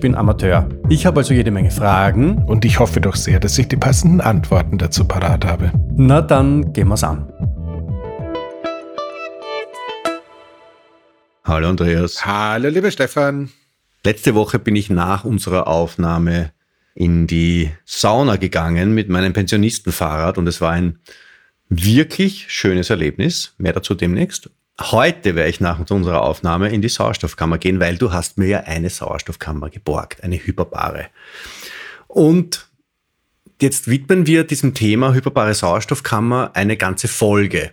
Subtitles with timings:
[0.00, 0.68] bin Amateur.
[0.90, 2.44] Ich habe also jede Menge Fragen.
[2.44, 5.72] Und ich hoffe doch sehr, dass ich die passenden Antworten dazu parat habe.
[5.96, 7.32] Na dann gehen wir's an.
[11.44, 12.26] Hallo Andreas.
[12.26, 13.48] Hallo lieber Stefan.
[14.04, 16.52] Letzte Woche bin ich nach unserer Aufnahme
[16.94, 20.98] in die Sauna gegangen mit meinem Pensionistenfahrrad und es war ein
[21.70, 23.54] wirklich schönes Erlebnis.
[23.56, 24.50] Mehr dazu demnächst.
[24.80, 28.60] Heute werde ich nach unserer Aufnahme in die Sauerstoffkammer gehen, weil du hast mir ja
[28.60, 31.08] eine Sauerstoffkammer geborgt, eine hyperbare.
[32.08, 32.66] Und
[33.60, 37.72] jetzt widmen wir diesem Thema hyperbare Sauerstoffkammer eine ganze Folge.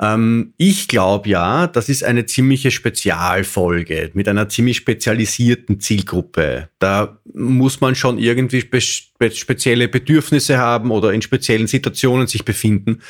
[0.00, 6.68] Ähm, ich glaube ja, das ist eine ziemliche Spezialfolge mit einer ziemlich spezialisierten Zielgruppe.
[6.78, 8.80] Da muss man schon irgendwie spe
[9.30, 13.02] spezielle Bedürfnisse haben oder in speziellen Situationen sich befinden,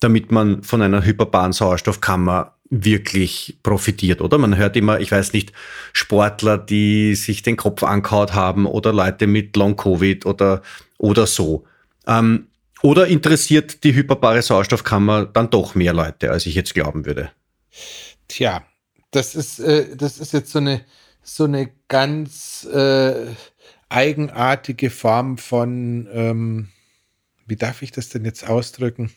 [0.00, 4.38] damit man von einer hyperbaren Sauerstoffkammer wirklich profitiert, oder?
[4.38, 5.52] Man hört immer, ich weiß nicht,
[5.92, 10.62] Sportler, die sich den Kopf angehaut haben oder Leute mit Long-Covid oder,
[10.98, 11.64] oder so.
[12.06, 12.48] Ähm,
[12.82, 17.30] oder interessiert die hyperbare Sauerstoffkammer dann doch mehr Leute, als ich jetzt glauben würde?
[18.28, 18.64] Tja,
[19.10, 20.82] das ist, äh, das ist jetzt so eine,
[21.22, 23.26] so eine ganz äh,
[23.88, 26.68] eigenartige Form von, ähm,
[27.46, 29.10] wie darf ich das denn jetzt ausdrücken?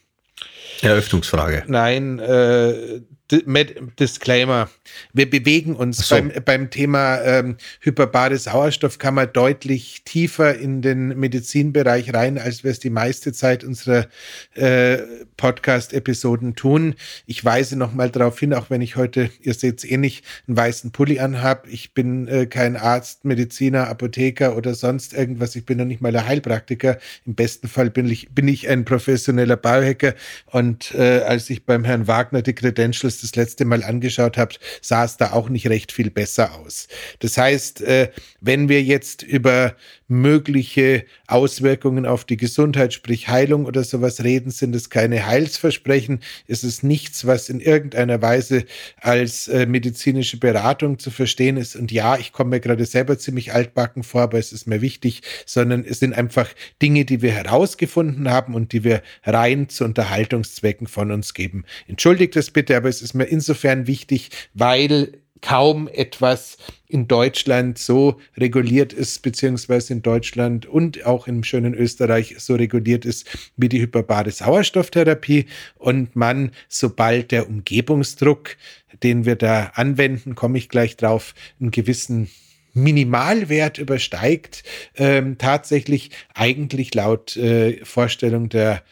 [0.81, 1.63] Eröffnungsfrage.
[1.67, 3.01] Nein, äh,
[3.31, 4.69] Disclaimer.
[5.13, 6.15] Wir bewegen uns so.
[6.15, 12.79] beim, beim Thema ähm, hyperbare Sauerstoffkammer deutlich tiefer in den Medizinbereich rein, als wir es
[12.79, 14.07] die meiste Zeit unserer
[14.55, 14.97] äh,
[15.37, 16.95] Podcast-Episoden tun.
[17.25, 20.57] Ich weise nochmal darauf hin, auch wenn ich heute, ihr seht es eh nicht, einen
[20.57, 21.67] weißen Pulli anhab.
[21.67, 25.55] Ich bin äh, kein Arzt, Mediziner, Apotheker oder sonst irgendwas.
[25.55, 26.97] Ich bin noch nicht mal ein Heilpraktiker.
[27.25, 30.15] Im besten Fall bin ich, bin ich ein professioneller Biohacker.
[30.47, 35.05] Und äh, als ich beim Herrn Wagner die Credentials das letzte Mal angeschaut habt, sah
[35.05, 36.87] es da auch nicht recht viel besser aus.
[37.19, 39.75] Das heißt, äh, wenn wir jetzt über
[40.11, 46.19] mögliche Auswirkungen auf die Gesundheit, sprich Heilung oder sowas reden, sind es keine Heilsversprechen.
[46.47, 48.65] Es ist nichts, was in irgendeiner Weise
[48.99, 51.77] als äh, medizinische Beratung zu verstehen ist.
[51.77, 55.21] Und ja, ich komme mir gerade selber ziemlich altbacken vor, aber es ist mir wichtig,
[55.45, 56.49] sondern es sind einfach
[56.81, 61.63] Dinge, die wir herausgefunden haben und die wir rein zu Unterhaltungszwecken von uns geben.
[61.87, 66.57] Entschuldigt es bitte, aber es ist mir insofern wichtig, weil kaum etwas
[66.87, 73.05] in Deutschland so reguliert ist, beziehungsweise in Deutschland und auch im schönen Österreich so reguliert
[73.05, 73.27] ist
[73.57, 78.55] wie die hyperbare Sauerstofftherapie und man, sobald der Umgebungsdruck,
[79.03, 82.29] den wir da anwenden, komme ich gleich drauf, einen gewissen
[82.73, 84.63] Minimalwert übersteigt,
[84.95, 88.83] ähm, tatsächlich eigentlich laut äh, Vorstellung der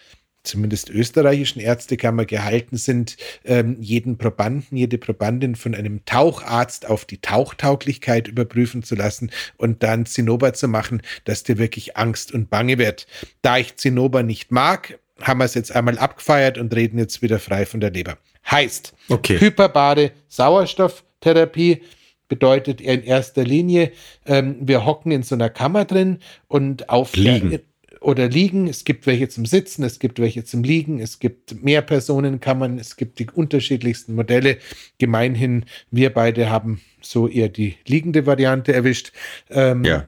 [0.44, 7.22] zumindest österreichischen Ärztekammer gehalten sind, ähm, jeden Probanden, jede Probandin von einem Taucharzt auf die
[7.22, 12.78] Tauchtauglichkeit überprüfen zu lassen und dann Zinnober zu machen, dass dir wirklich Angst und Bange
[12.78, 13.08] wird.
[13.42, 17.40] Da ich Zinnober nicht mag, haben wir es jetzt einmal abgefeiert und reden jetzt wieder
[17.40, 18.18] frei von der Leber.
[18.50, 19.40] Heißt, okay.
[19.40, 21.82] hyperbare Sauerstofftherapie
[22.30, 23.92] bedeutet in erster Linie,
[24.26, 27.60] ähm, wir hocken in so einer Kammer drin und auf Liegen.
[28.02, 28.68] Der oder liegen.
[28.68, 33.20] Es gibt welche zum Sitzen, es gibt welche zum Liegen, es gibt Mehrpersonenkammern, es gibt
[33.20, 34.58] die unterschiedlichsten Modelle.
[34.98, 39.12] Gemeinhin, wir beide haben so eher die liegende Variante erwischt.
[39.50, 40.08] Ähm, ja.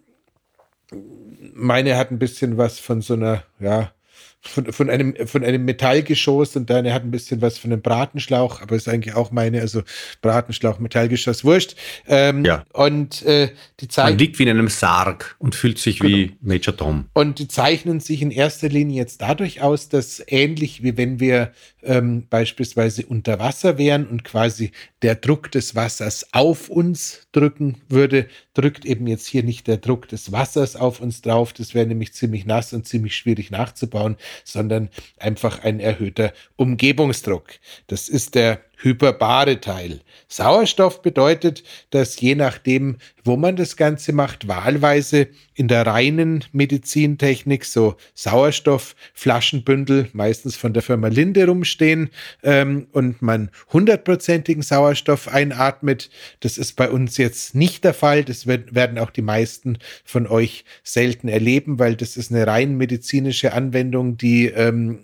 [1.54, 3.92] Meine hat ein bisschen was von so einer, ja,
[4.41, 8.61] von, von, einem, von einem Metallgeschoss und deine hat ein bisschen was von einem Bratenschlauch,
[8.61, 9.83] aber ist eigentlich auch meine, also
[10.21, 11.75] Bratenschlauch, Metallgeschoss, wurscht.
[12.07, 12.65] Ähm, ja.
[12.73, 13.49] Und äh,
[13.79, 14.13] die zeichnen.
[14.13, 16.17] Man liegt wie in einem Sarg und fühlt sich genau.
[16.17, 17.05] wie Major Tom.
[17.13, 21.51] Und die zeichnen sich in erster Linie jetzt dadurch aus, dass ähnlich wie wenn wir
[21.83, 24.71] ähm, beispielsweise unter Wasser wären und quasi
[25.01, 30.07] der Druck des Wassers auf uns drücken würde, drückt eben jetzt hier nicht der Druck
[30.07, 31.53] des Wassers auf uns drauf.
[31.53, 37.54] Das wäre nämlich ziemlich nass und ziemlich schwierig nachzubauen, sondern einfach ein erhöhter Umgebungsdruck.
[37.88, 40.01] Das ist der hyperbare Teil.
[40.28, 47.66] Sauerstoff bedeutet, dass je nachdem, wo man das Ganze macht, wahlweise in der reinen Medizintechnik
[47.66, 52.10] so Sauerstoffflaschenbündel, meistens von der Firma Linde rumstehen
[52.44, 56.10] ähm, und man hundertprozentigen Sauerstoff einatmet.
[56.39, 58.24] Das ist bei uns jetzt nicht der Fall.
[58.24, 62.77] Das wird, werden auch die meisten von euch selten erleben, weil das ist eine rein
[62.77, 65.00] medizinische Anwendung, die ähm,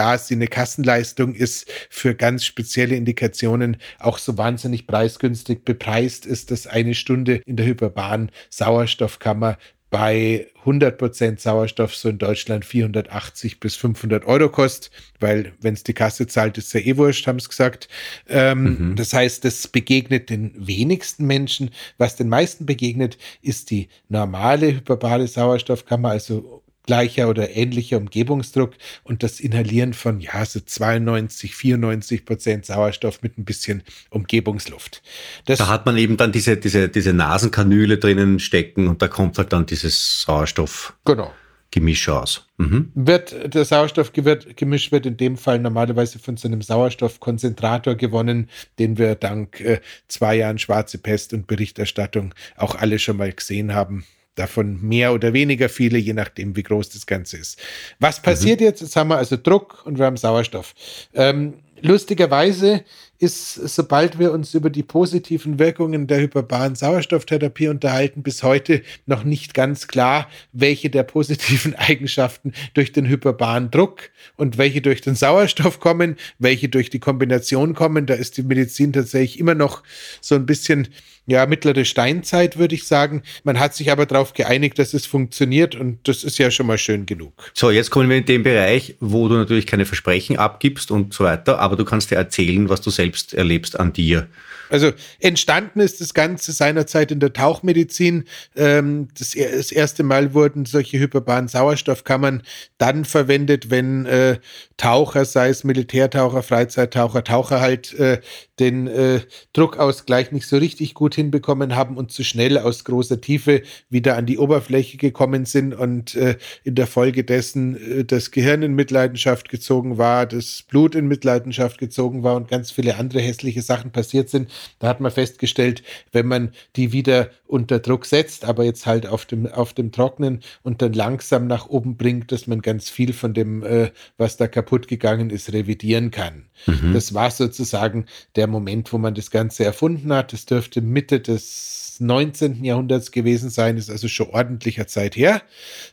[0.00, 6.50] da sie eine Kassenleistung ist, für ganz spezielle Indikationen auch so wahnsinnig preisgünstig bepreist ist,
[6.50, 9.58] dass eine Stunde in der hyperbaren Sauerstoffkammer
[9.90, 15.92] bei 100% Sauerstoff so in Deutschland 480 bis 500 Euro kostet, weil wenn es die
[15.92, 17.90] Kasse zahlt, ist ja eh wurscht, haben es gesagt.
[18.26, 18.96] Ähm, mhm.
[18.96, 21.72] Das heißt, das begegnet den wenigsten Menschen.
[21.98, 28.72] Was den meisten begegnet, ist die normale hyperbare Sauerstoffkammer, also gleicher oder ähnlicher Umgebungsdruck
[29.04, 35.00] und das Inhalieren von ja so 92, 94 Prozent Sauerstoff mit ein bisschen Umgebungsluft.
[35.44, 39.38] Das da hat man eben dann diese, diese, diese Nasenkanüle drinnen stecken und da kommt
[39.38, 40.94] halt dann dieses Sauerstoff.
[41.04, 41.32] Genau.
[41.70, 42.48] Gemisch aus.
[42.56, 42.90] Mhm.
[42.96, 48.50] Wird, der Sauerstoffgemisch wird in dem Fall normalerweise von so einem Sauerstoffkonzentrator gewonnen,
[48.80, 53.74] den wir dank äh, zwei Jahren Schwarze Pest und Berichterstattung auch alle schon mal gesehen
[53.74, 54.04] haben
[54.40, 57.60] davon mehr oder weniger viele, je nachdem, wie groß das Ganze ist.
[57.98, 58.66] Was passiert mhm.
[58.66, 58.80] jetzt?
[58.80, 60.74] Jetzt haben wir also Druck und wir haben Sauerstoff.
[61.12, 62.84] Ähm, lustigerweise
[63.18, 69.24] ist, sobald wir uns über die positiven Wirkungen der hyperbaren Sauerstofftherapie unterhalten, bis heute noch
[69.24, 75.16] nicht ganz klar, welche der positiven Eigenschaften durch den hyperbaren Druck und welche durch den
[75.16, 78.06] Sauerstoff kommen, welche durch die Kombination kommen.
[78.06, 79.82] Da ist die Medizin tatsächlich immer noch
[80.22, 80.88] so ein bisschen
[81.30, 83.22] ja, mittlere Steinzeit, würde ich sagen.
[83.44, 86.78] Man hat sich aber darauf geeinigt, dass es funktioniert und das ist ja schon mal
[86.78, 87.32] schön genug.
[87.54, 91.24] So, jetzt kommen wir in den Bereich, wo du natürlich keine Versprechen abgibst und so
[91.24, 94.28] weiter, aber du kannst dir erzählen, was du selbst erlebst an dir.
[94.70, 98.24] Also entstanden ist das Ganze seinerzeit in der Tauchmedizin.
[98.56, 102.42] Ähm, das, erste Mal wurden solche hyperbaren Sauerstoffkammern
[102.78, 104.38] dann verwendet, wenn äh,
[104.76, 108.20] Taucher, sei es Militärtaucher, Freizeittaucher, Taucher halt äh,
[108.60, 109.20] den äh,
[109.52, 114.26] Druckausgleich nicht so richtig gut hinbekommen haben und zu schnell aus großer Tiefe wieder an
[114.26, 119.48] die Oberfläche gekommen sind und äh, in der Folge dessen äh, das Gehirn in Mitleidenschaft
[119.48, 124.28] gezogen war, das Blut in Mitleidenschaft gezogen war und ganz viele andere hässliche Sachen passiert
[124.28, 124.50] sind.
[124.78, 125.82] Da hat man festgestellt,
[126.12, 130.40] wenn man die wieder unter Druck setzt, aber jetzt halt auf dem, auf dem Trocknen
[130.62, 134.46] und dann langsam nach oben bringt, dass man ganz viel von dem, äh, was da
[134.46, 136.44] kaputt gegangen ist, revidieren kann.
[136.66, 136.92] Mhm.
[136.92, 138.06] Das war sozusagen
[138.36, 140.32] der Moment, wo man das Ganze erfunden hat.
[140.32, 140.80] Das dürfte
[141.10, 142.64] Mitte des 19.
[142.64, 145.42] Jahrhunderts gewesen sein, ist also schon ordentlicher Zeit her.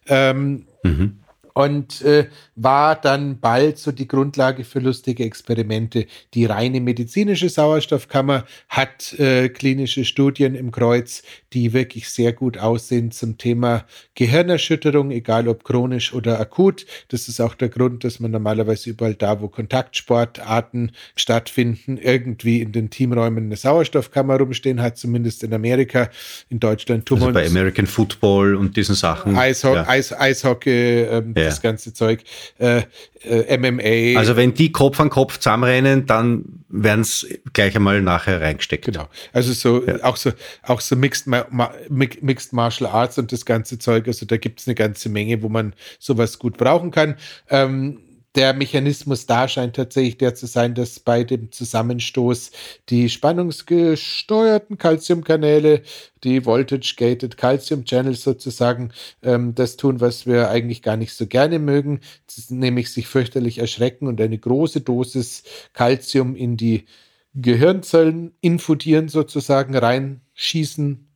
[0.08, 1.20] Ähm, mhm
[1.58, 6.08] und äh, war dann bald so die Grundlage für lustige Experimente.
[6.34, 11.22] Die reine medizinische Sauerstoffkammer hat äh, klinische Studien im Kreuz,
[11.54, 16.88] die wirklich sehr gut aussehen zum Thema Gehirnerschütterung, egal ob chronisch oder akut.
[17.10, 22.72] Das ist auch der Grund, dass man normalerweise überall da, wo Kontaktsportarten stattfinden, irgendwie in
[22.72, 26.10] den Teamräumen eine Sauerstoffkammer rumstehen hat, zumindest in Amerika.
[26.50, 29.38] In Deutschland tun also bei American Football und diesen Sachen.
[29.38, 29.88] Eisho ja.
[29.88, 31.46] Eis Eishockey, ähm, ja.
[31.46, 32.24] das ganze Zeug.
[32.60, 32.84] Äh,
[33.24, 34.20] äh, MMA.
[34.20, 38.86] Also wenn die Kopf an Kopf zusammenrennen, dann werden es gleich einmal nachher reingesteckt.
[38.86, 39.08] Genau.
[39.34, 40.04] Also so ja.
[40.04, 40.32] auch so
[40.64, 41.46] auch so Mixed, Ma
[41.90, 44.08] Mixed Martial Arts und das ganze Zeug.
[44.08, 47.16] Also da gibt es eine ganze Menge, wo man sowas gut brauchen kann.
[47.50, 48.00] Ähm,
[48.38, 52.52] der Mechanismus da scheint tatsächlich der zu sein, dass bei dem Zusammenstoß
[52.88, 55.82] die spannungsgesteuerten Calciumkanäle,
[56.24, 58.92] die Voltage-Gated Calcium Channels sozusagen,
[59.24, 62.02] ähm, das tun, was wir eigentlich gar nicht so gerne mögen,
[62.50, 66.86] nämlich sich fürchterlich erschrecken und eine große Dosis Calcium in die
[67.34, 71.07] Gehirnzellen infutieren sozusagen, reinschießen,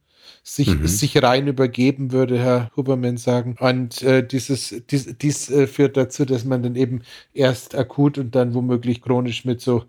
[0.44, 0.88] sich, mhm.
[0.88, 3.56] sich rein übergeben, würde Herr Huberman sagen.
[3.60, 7.02] Und äh, dieses, dies, dies äh, führt dazu, dass man dann eben
[7.34, 9.86] erst akut und dann womöglich chronisch mit so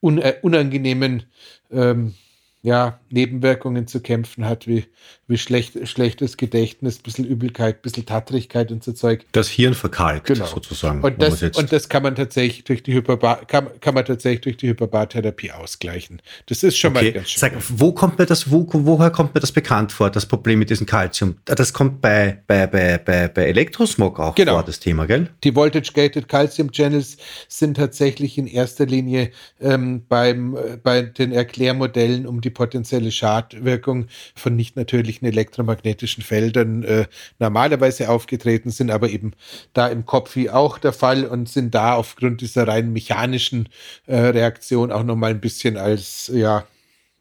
[0.00, 1.24] un, äh, unangenehmen
[1.70, 2.14] ähm,
[2.62, 4.86] ja, Nebenwirkungen zu kämpfen hat, wie,
[5.28, 9.24] wie schlecht, schlechtes Gedächtnis, bisschen Übelkeit, bisschen Tattrigkeit und so Zeug.
[9.32, 10.46] Das Hirn verkalkt genau.
[10.46, 11.02] sozusagen.
[11.02, 14.56] Und das, und das kann man tatsächlich durch die Hyperbar, kann, kann man tatsächlich durch
[14.56, 16.22] die Hyperbartherapie ausgleichen.
[16.46, 17.06] Das ist schon okay.
[17.06, 17.40] mal ganz schön.
[17.40, 20.70] Sag, wo kommt mir das, wo, woher kommt mir das bekannt vor, das Problem mit
[20.70, 21.36] diesem Calcium?
[21.44, 24.52] Das kommt bei, bei, bei, bei, bei Elektrosmog auch genau.
[24.52, 25.28] vor, das Thema, gell?
[25.42, 27.16] Die Voltage-Gated Calcium Channels
[27.48, 34.06] sind tatsächlich in erster Linie ähm, beim, äh, bei den Erklärmodellen um die potenzielle Schadwirkung
[34.36, 37.06] von nicht natürlichen elektromagnetischen Feldern äh,
[37.38, 39.32] normalerweise aufgetreten sind, aber eben
[39.72, 43.68] da im Kopf wie auch der Fall und sind da aufgrund dieser rein mechanischen
[44.06, 46.64] äh, Reaktion auch nochmal ein bisschen als, ja,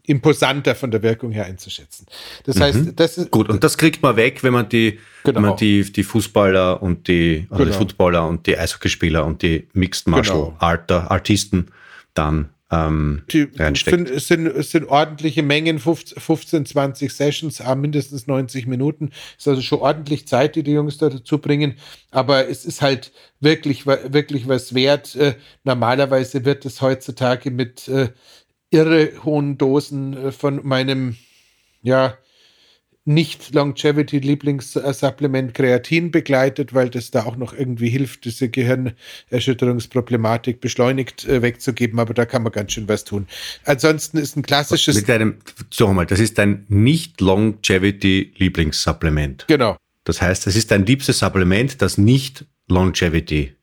[0.07, 2.05] imposanter von der Wirkung her einzuschätzen.
[2.43, 2.61] Das mhm.
[2.61, 3.31] heißt, das ist.
[3.31, 5.37] Gut, und das kriegt man weg, wenn man die, genau.
[5.37, 7.71] wenn man die, die Fußballer und die, also genau.
[7.71, 10.55] die Footballer und die Eishockeyspieler und die Mixed Martial genau.
[10.59, 11.71] Art, Artisten
[12.13, 13.23] dann ähm,
[13.55, 14.09] reinsteckt.
[14.09, 19.11] Es sind, sind, sind ordentliche Mengen, 15, 20 Sessions, mindestens 90 Minuten.
[19.37, 21.75] Ist also schon ordentlich Zeit, die die Jungs da dazu bringen.
[22.11, 25.15] Aber es ist halt wirklich, wirklich was wert.
[25.15, 28.09] Äh, normalerweise wird es heutzutage mit äh,
[28.71, 31.17] irre hohen Dosen äh, von meinem,
[31.81, 32.17] ja,
[33.05, 41.43] nicht Longevity-Lieblingssupplement Kreatin begleitet, weil das da auch noch irgendwie hilft, diese Gehirnerschütterungsproblematik beschleunigt äh,
[41.43, 43.27] wegzugeben, aber da kann man ganz schön was tun.
[43.63, 44.95] Ansonsten ist ein klassisches.
[44.95, 45.35] Mit einem,
[45.71, 49.45] so mal, das ist ein nicht Longevity-Lieblingssupplement.
[49.47, 49.77] Genau.
[50.03, 53.53] Das heißt, es ist dein liebstes Supplement, das nicht Longevity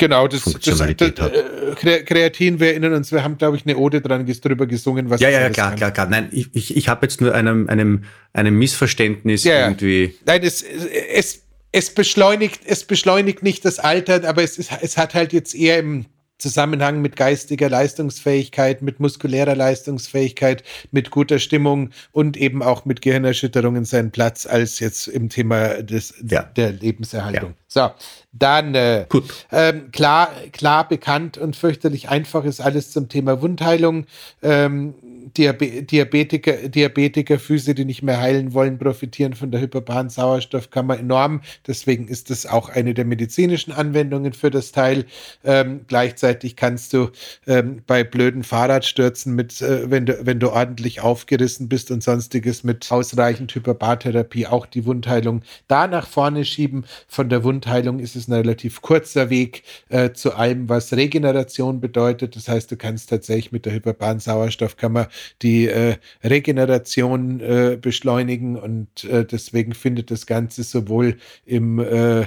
[0.00, 1.84] Genau, das, Funktionalität das, das, hat.
[1.84, 5.20] Äh, Kreatin, wir erinnern uns, wir haben, glaube ich, eine Ode dran drüber gesungen, was
[5.20, 5.76] Ja, ja, ja klar, kann.
[5.76, 6.06] klar, klar.
[6.08, 10.14] Nein, ich, ich, ich habe jetzt nur einem, einem, einem Missverständnis ja, irgendwie.
[10.24, 15.14] Nein, es, es, es beschleunigt, es beschleunigt nicht das Altern, aber es, ist, es hat
[15.14, 16.06] halt jetzt eher im
[16.38, 23.84] Zusammenhang mit geistiger Leistungsfähigkeit, mit muskulärer Leistungsfähigkeit, mit guter Stimmung und eben auch mit Gehirnerschütterungen
[23.84, 26.42] seinen Platz als jetzt im Thema des, ja.
[26.42, 27.50] der Lebenserhaltung.
[27.50, 27.59] Ja.
[27.72, 27.88] So,
[28.32, 29.06] dann äh,
[29.52, 34.06] ähm, klar, klar bekannt und fürchterlich einfach ist alles zum Thema Wundheilung.
[34.42, 34.94] Ähm,
[35.36, 41.42] Diabe Diabetiker, Diabetiker, Füße, die nicht mehr heilen wollen, profitieren von der hyperbanen Sauerstoffkammer enorm.
[41.66, 45.04] Deswegen ist das auch eine der medizinischen Anwendungen für das Teil.
[45.44, 47.10] Ähm, gleichzeitig kannst du
[47.46, 52.64] ähm, bei blöden Fahrradstürzen mit, äh, wenn du, wenn du ordentlich aufgerissen bist und sonstiges
[52.64, 56.84] mit ausreichend Hyperbartherapie auch die Wundheilung da nach vorne schieben.
[57.06, 62.34] Von der Wundheilung ist es ein relativ kurzer Weg äh, zu allem, was Regeneration bedeutet.
[62.34, 65.08] Das heißt, du kannst tatsächlich mit der hyperbanen Sauerstoffkammer
[65.42, 72.24] die äh, Regeneration äh, beschleunigen und äh, deswegen findet das Ganze sowohl im äh,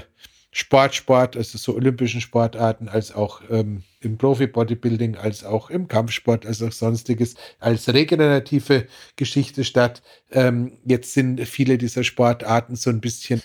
[0.51, 6.61] Sportsport, also so olympischen Sportarten, als auch ähm, im Profi-Bodybuilding, als auch im Kampfsport, als
[6.61, 8.85] auch sonstiges, als regenerative
[9.15, 10.03] Geschichte statt.
[10.31, 13.41] Ähm, jetzt sind viele dieser Sportarten so ein bisschen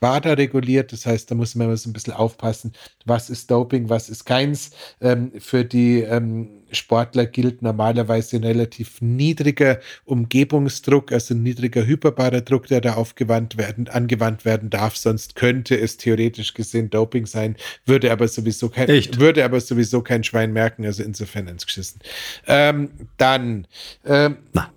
[0.00, 0.92] WADA reguliert.
[0.92, 2.72] Das heißt, da muss man immer so ein bisschen aufpassen,
[3.04, 4.70] was ist Doping, was ist keins.
[5.00, 12.40] Ähm, für die ähm, Sportler gilt normalerweise ein relativ niedriger Umgebungsdruck, also ein niedriger hyperbarer
[12.40, 14.96] Druck, der da aufgewandt werden, angewandt werden darf.
[14.96, 19.20] Sonst könnte es theoretisch gesehen Doping sein, würde aber sowieso kein, Echt?
[19.20, 20.84] würde aber sowieso kein Schwein merken.
[20.84, 22.00] Also insofern ins Geschissen.
[22.46, 23.66] Ähm, dann,
[24.04, 24.72] ähm, Na.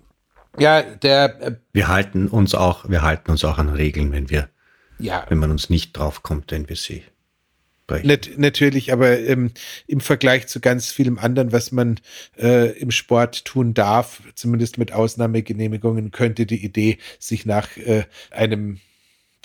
[0.58, 1.42] Ja, der.
[1.42, 4.48] Äh, wir halten uns auch, wir halten uns auch an Regeln, wenn wir
[4.98, 5.26] ja.
[5.28, 7.02] wenn man uns nicht draufkommt, wenn wir sie
[8.06, 9.50] Net, natürlich, aber ähm,
[9.86, 12.00] im Vergleich zu ganz vielem anderen, was man
[12.38, 18.80] äh, im Sport tun darf, zumindest mit Ausnahmegenehmigungen, könnte die Idee, sich nach äh, einem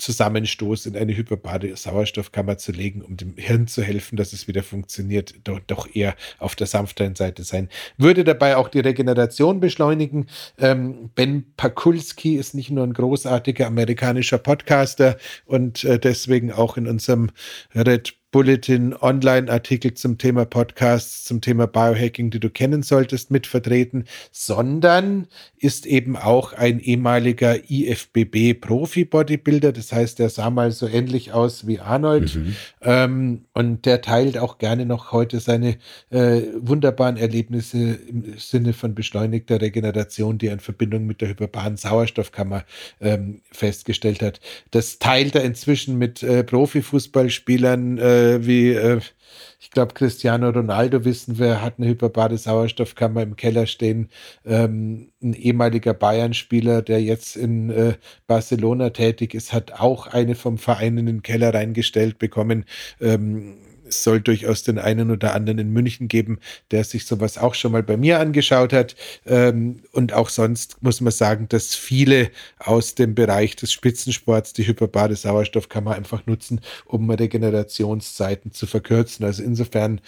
[0.00, 4.62] Zusammenstoß in eine hyperbare Sauerstoffkammer zu legen, um dem Hirn zu helfen, dass es wieder
[4.62, 7.68] funktioniert, doch, doch eher auf der sanfteren Seite sein.
[7.96, 10.26] Würde dabei auch die Regeneration beschleunigen.
[10.58, 16.88] Ähm, ben Pakulski ist nicht nur ein großartiger amerikanischer Podcaster und äh, deswegen auch in
[16.88, 17.30] unserem
[17.74, 24.04] Red Bulletin Online-Artikel zum Thema Podcasts, zum Thema Biohacking, die du kennen solltest, mit vertreten,
[24.30, 29.72] sondern ist eben auch ein ehemaliger IFBB-Profi-Bodybuilder.
[29.72, 32.36] Das heißt, der sah mal so ähnlich aus wie Arnold.
[32.36, 32.54] Mhm.
[32.82, 35.78] Ähm, und der teilt auch gerne noch heute seine
[36.10, 41.76] äh, wunderbaren Erlebnisse im Sinne von beschleunigter Regeneration, die er in Verbindung mit der hyperbanen
[41.76, 42.64] Sauerstoffkammer
[43.00, 44.38] ähm, festgestellt hat.
[44.70, 47.98] Das teilt er inzwischen mit äh, Profifußballspielern.
[47.98, 49.00] Äh, äh, wie, äh,
[49.60, 54.08] ich glaube, Cristiano Ronaldo wissen wir, hat eine hyperbare Sauerstoffkammer im Keller stehen.
[54.44, 57.94] Ähm, ein ehemaliger Bayern-Spieler, der jetzt in äh,
[58.26, 62.64] Barcelona tätig ist, hat auch eine vom Verein in den Keller reingestellt bekommen.
[63.00, 63.56] Ähm,
[63.90, 66.38] es soll durchaus den einen oder anderen in München geben,
[66.70, 68.96] der sich sowas auch schon mal bei mir angeschaut hat.
[69.26, 74.66] Ähm, und auch sonst muss man sagen, dass viele aus dem Bereich des Spitzensports die
[74.66, 79.24] hyperbare Sauerstoffkammer einfach nutzen, um Regenerationszeiten zu verkürzen.
[79.24, 80.00] Also insofern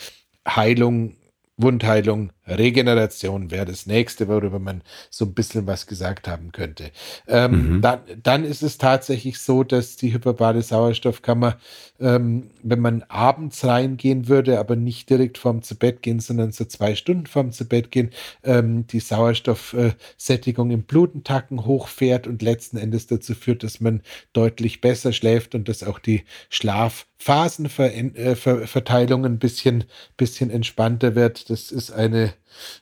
[0.48, 1.16] Heilung,
[1.56, 6.90] Wundheilung Regeneration wäre das nächste, worüber man so ein bisschen was gesagt haben könnte.
[7.28, 7.80] Ähm, mhm.
[7.82, 11.58] dann, dann ist es tatsächlich so, dass die hyperbare Sauerstoffkammer,
[12.00, 16.64] ähm, wenn man abends reingehen würde, aber nicht direkt vorm zu Bett gehen, sondern so
[16.64, 18.10] zwei Stunden vorm zu Bett gehen,
[18.42, 25.12] ähm, die Sauerstoffsättigung im Blutentacken hochfährt und letzten Endes dazu führt, dass man deutlich besser
[25.12, 29.84] schläft und dass auch die Schlaf Phasenverteilung ein bisschen,
[30.16, 31.50] bisschen entspannter wird.
[31.50, 32.31] Das ist eine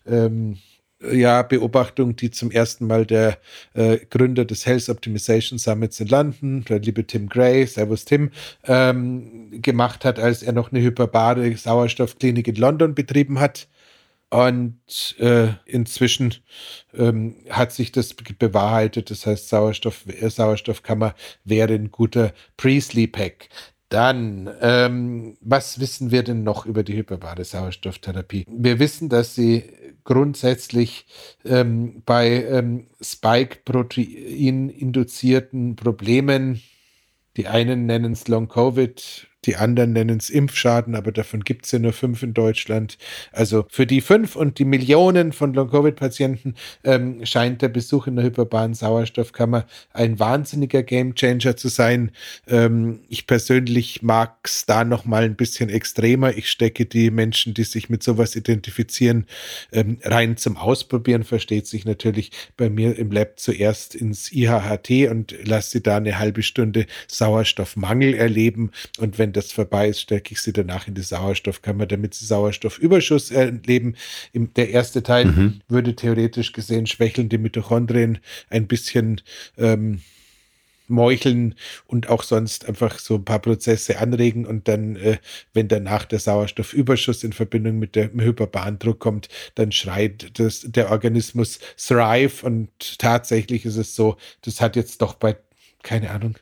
[0.07, 0.59] ähm,
[1.02, 3.38] ja, Beobachtung, die zum ersten Mal der
[3.75, 8.30] äh, Gründer des Health Optimization Summits in London, der liebe Tim Gray, Servus Tim,
[8.64, 13.69] ähm, gemacht hat, als er noch eine hyperbare Sauerstoffklinik in London betrieben hat.
[14.33, 16.35] Und äh, inzwischen
[16.95, 19.11] ähm, hat sich das bewahrheitet.
[19.11, 23.49] Das heißt, Sauerstoff, Sauerstoffkammer wäre ein guter Pre-Sleep-Hack.
[23.91, 28.47] Dann, ähm, was wissen wir denn noch über die hyperbare Sauerstofftherapie?
[28.49, 29.65] Wir wissen, dass sie
[30.05, 31.07] grundsätzlich
[31.45, 36.63] ähm, bei ähm, Spike-Protein-induzierten Problemen,
[37.37, 41.79] die einen nennen es Long-Covid, die anderen nennen es Impfschaden, aber davon gibt es ja
[41.79, 42.99] nur fünf in Deutschland.
[43.33, 46.55] Also für die fünf und die Millionen von Long-Covid-Patienten
[46.85, 52.11] ähm, scheint der Besuch in der hyperbaren Sauerstoffkammer ein wahnsinniger Gamechanger zu sein.
[52.49, 56.37] Ähm, ich persönlich mag es da noch mal ein bisschen extremer.
[56.37, 59.27] Ich stecke die Menschen, die sich mit sowas identifizieren,
[59.73, 65.35] ähm, rein zum Ausprobieren, versteht sich natürlich bei mir im Lab zuerst ins IHHT und
[65.45, 68.71] lasse sie da eine halbe Stunde Sauerstoffmangel erleben.
[68.99, 72.27] Und wenn wenn das vorbei ist, stecke ich sie danach in die Sauerstoffkammer, damit sie
[72.27, 73.95] Sauerstoffüberschuss erleben.
[74.35, 75.61] der erste Teil mhm.
[75.69, 78.19] würde theoretisch gesehen schwächelnde Mitochondrien
[78.49, 79.21] ein bisschen
[79.57, 80.01] ähm,
[80.89, 81.55] meucheln
[81.87, 85.19] und auch sonst einfach so ein paar Prozesse anregen und dann, äh,
[85.55, 91.61] wenn danach der Sauerstoffüberschuss in Verbindung mit dem Hyperbahndruck kommt, dann schreit das, der Organismus
[91.77, 95.37] Thrive und tatsächlich ist es so, das hat jetzt doch bei,
[95.85, 96.37] keine Ahnung,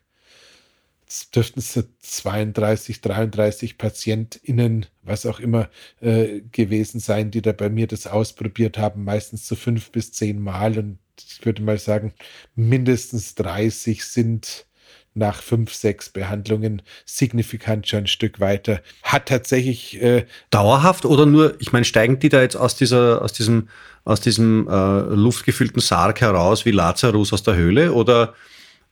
[1.35, 5.69] dürften es 32, 33 PatientInnen, was auch immer,
[6.01, 10.41] äh, gewesen sein, die da bei mir das ausprobiert haben, meistens so fünf bis zehn
[10.41, 10.79] Mal.
[10.79, 12.13] Und ich würde mal sagen,
[12.55, 14.67] mindestens 30 sind
[15.15, 18.81] nach fünf, sechs Behandlungen signifikant schon ein Stück weiter.
[19.03, 23.33] Hat tatsächlich äh, dauerhaft oder nur, ich meine, steigen die da jetzt aus dieser, aus
[23.33, 23.69] diesem,
[24.05, 28.35] aus diesem äh, luftgefüllten Sarg heraus wie Lazarus aus der Höhle oder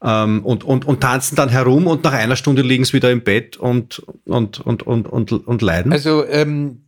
[0.03, 3.23] ähm, und, und, und tanzen dann herum und nach einer Stunde liegen sie wieder im
[3.23, 5.91] Bett und, und, und, und, und, und leiden?
[5.91, 6.83] Also ähm,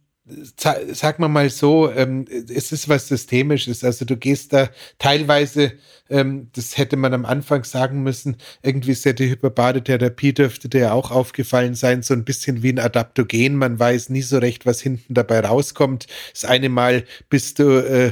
[0.92, 3.84] sag mal mal so, ähm, es ist was Systemisches.
[3.84, 5.74] Also du gehst da teilweise,
[6.10, 10.76] ähm, das hätte man am Anfang sagen müssen, irgendwie ist ja die hyperbare Therapie dürfte
[10.78, 13.56] ja auch aufgefallen sein, so ein bisschen wie ein Adaptogen.
[13.56, 16.08] Man weiß nie so recht, was hinten dabei rauskommt.
[16.34, 18.12] Das eine Mal bist du, äh,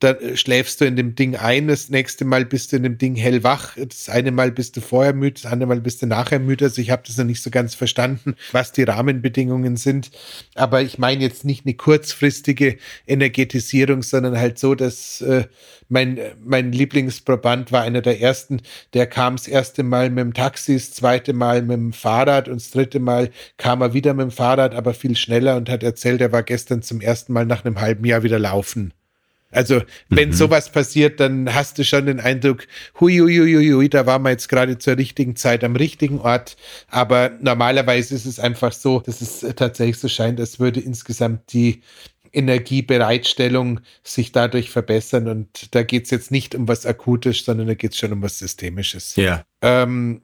[0.00, 3.14] da schläfst du in dem Ding ein, das nächste Mal bist du in dem Ding
[3.14, 6.66] hellwach, das eine Mal bist du vorher müde, das andere Mal bist du nachher müde.
[6.66, 10.10] Also ich habe das noch nicht so ganz verstanden, was die Rahmenbedingungen sind.
[10.54, 15.44] Aber ich meine jetzt nicht, eine kurzfristige Energetisierung, sondern halt so, dass äh,
[15.88, 16.72] mein, mein
[17.34, 18.60] Lieblingsproband war einer der ersten,
[18.92, 22.60] der kam das erste Mal mit dem Taxi, das zweite Mal mit dem Fahrrad und
[22.60, 26.20] das dritte Mal kam er wieder mit dem Fahrrad, aber viel schneller und hat erzählt,
[26.20, 28.92] er war gestern zum ersten Mal nach einem halben Jahr wieder laufen.
[29.50, 30.32] Also, wenn mhm.
[30.32, 32.66] sowas passiert, dann hast du schon den Eindruck,
[32.98, 36.56] hui, hui, hui, hui, da waren wir jetzt gerade zur richtigen Zeit am richtigen Ort.
[36.88, 41.82] Aber normalerweise ist es einfach so, dass es tatsächlich so scheint, als würde insgesamt die
[42.34, 45.28] Energiebereitstellung sich dadurch verbessern.
[45.28, 48.22] Und da geht es jetzt nicht um was Akutes, sondern da geht es schon um
[48.22, 49.16] was Systemisches.
[49.16, 49.44] Ja.
[49.62, 50.22] Ähm,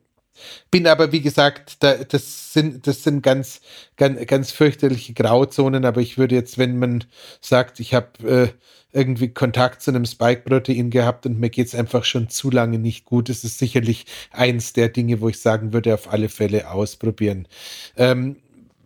[0.71, 3.61] bin aber, wie gesagt, da, das sind, das sind ganz,
[3.97, 5.85] ganz, ganz fürchterliche Grauzonen.
[5.85, 7.05] Aber ich würde jetzt, wenn man
[7.41, 8.49] sagt, ich habe äh,
[8.93, 13.05] irgendwie Kontakt zu einem Spike-Protein gehabt und mir geht es einfach schon zu lange nicht
[13.05, 13.29] gut.
[13.29, 17.47] Das ist sicherlich eins der Dinge, wo ich sagen würde, auf alle Fälle ausprobieren.
[17.97, 18.37] Ähm,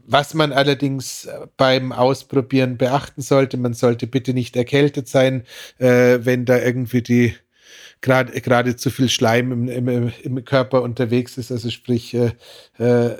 [0.06, 5.44] was man allerdings beim Ausprobieren beachten sollte, man sollte bitte nicht erkältet sein,
[5.78, 7.34] äh, wenn da irgendwie die
[8.04, 12.32] gerade gerade zu viel Schleim im, im, im Körper unterwegs ist, also sprich äh,
[12.78, 13.16] äh,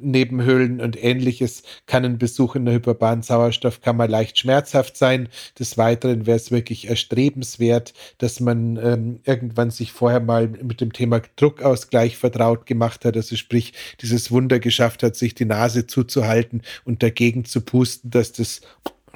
[0.00, 5.28] Nebenhöhlen und ähnliches, kann ein Besuch in der hyperbaren Sauerstoffkammer leicht schmerzhaft sein.
[5.58, 10.92] Des Weiteren wäre es wirklich erstrebenswert, dass man ähm, irgendwann sich vorher mal mit dem
[10.92, 16.62] Thema Druckausgleich vertraut gemacht hat, also sprich dieses Wunder geschafft hat, sich die Nase zuzuhalten
[16.84, 18.62] und dagegen zu pusten, dass das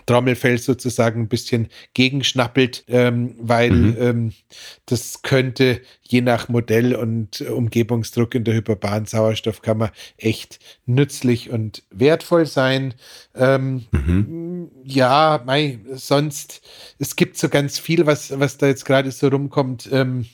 [0.07, 3.97] Trommelfell sozusagen ein bisschen gegenschnappelt, ähm, weil mhm.
[3.99, 4.33] ähm,
[4.87, 12.47] das könnte je nach Modell und Umgebungsdruck in der hyperbaren Sauerstoffkammer echt nützlich und wertvoll
[12.47, 12.95] sein.
[13.35, 14.71] Ähm, mhm.
[14.85, 16.63] ja, mei, sonst,
[16.99, 19.89] es gibt so ganz viel, was, was da jetzt gerade so rumkommt.
[19.93, 20.27] Ähm,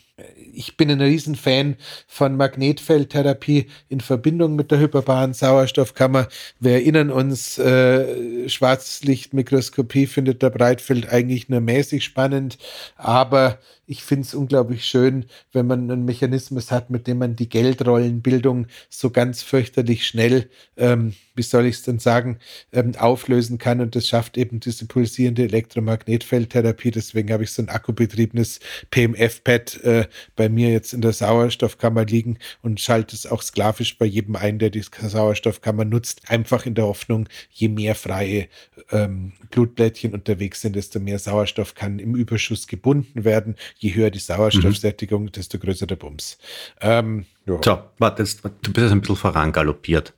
[0.52, 1.76] ich bin ein Riesenfan
[2.06, 6.28] von Magnetfeldtherapie in Verbindung mit der hyperbaren Sauerstoffkammer.
[6.58, 12.58] Wir erinnern uns, äh, Schwarzlichtmikroskopie findet der Breitfeld eigentlich nur mäßig spannend,
[12.96, 17.48] aber ich finde es unglaublich schön, wenn man einen Mechanismus hat, mit dem man die
[17.48, 22.38] Geldrollenbildung so ganz fürchterlich schnell, ähm, wie soll ich es denn sagen,
[22.70, 23.80] ähm, auflösen kann.
[23.80, 26.90] Und das schafft eben diese pulsierende Elektromagnetfeldtherapie.
[26.90, 32.38] Deswegen habe ich so ein akkubetriebenes PMF-Pad äh, bei mir jetzt in der Sauerstoffkammer liegen
[32.62, 36.22] und schalte es auch sklavisch bei jedem ein, der die Sauerstoffkammer nutzt.
[36.28, 38.48] Einfach in der Hoffnung, je mehr freie
[38.90, 44.18] ähm, Blutblättchen unterwegs sind, desto mehr Sauerstoff kann im Überschuss gebunden werden je höher die
[44.18, 45.32] Sauerstoffsättigung, mhm.
[45.32, 46.38] desto größer der Bums.
[46.80, 47.58] Ähm, ja.
[47.64, 50.14] So, warte, jetzt, du bist jetzt ein bisschen vorangaloppiert.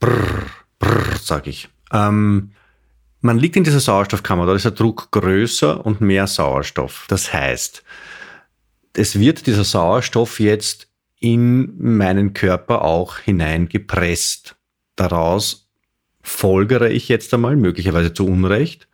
[0.00, 0.46] Brrr,
[0.78, 1.68] brrr, sag ich.
[1.92, 2.52] Ähm,
[3.20, 7.06] man liegt in dieser Sauerstoffkammer, da ist der Druck größer und mehr Sauerstoff.
[7.08, 7.82] Das heißt,
[8.96, 14.56] es wird dieser Sauerstoff jetzt in meinen Körper auch hineingepresst.
[14.96, 15.70] Daraus
[16.22, 18.88] folgere ich jetzt einmal, möglicherweise zu Unrecht,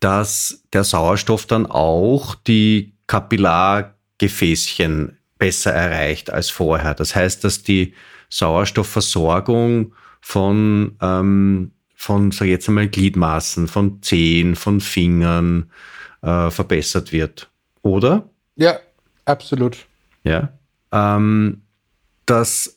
[0.00, 6.94] dass der Sauerstoff dann auch die Kapillargefäßchen besser erreicht als vorher.
[6.94, 7.94] Das heißt, dass die
[8.30, 15.70] Sauerstoffversorgung von, ähm, von sag jetzt einmal, Gliedmaßen, von Zehen, von Fingern
[16.22, 17.48] äh, verbessert wird.
[17.82, 18.28] Oder?
[18.56, 18.80] Ja,
[19.26, 19.86] absolut.
[20.24, 20.52] Ja.
[20.92, 21.62] Ähm,
[22.24, 22.75] das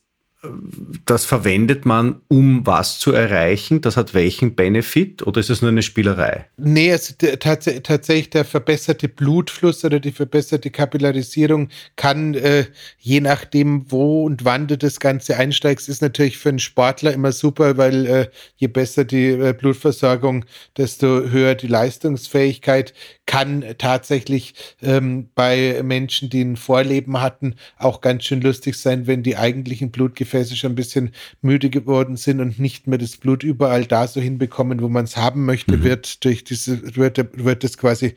[1.06, 3.82] das verwendet man, um was zu erreichen?
[3.82, 6.46] Das hat welchen Benefit oder ist es nur eine Spielerei?
[6.56, 12.66] Nee, also tats tatsächlich der verbesserte Blutfluss oder die verbesserte Kapillarisierung kann, äh,
[13.00, 17.34] je nachdem, wo und wann du das Ganze einsteigst, ist natürlich für einen Sportler immer
[17.34, 20.46] super, weil äh, je besser die äh, Blutversorgung,
[20.78, 22.94] desto höher die Leistungsfähigkeit
[23.26, 29.22] kann tatsächlich ähm, bei Menschen, die ein Vorleben hatten, auch ganz schön lustig sein, wenn
[29.22, 31.12] die eigentlichen Blutgefäße schon ein bisschen
[31.42, 35.18] müde geworden sind und nicht mehr das Blut überall da so hinbekommen, wo man es
[35.18, 35.84] haben möchte, mhm.
[35.84, 38.16] wird durch diese, wird, wird es quasi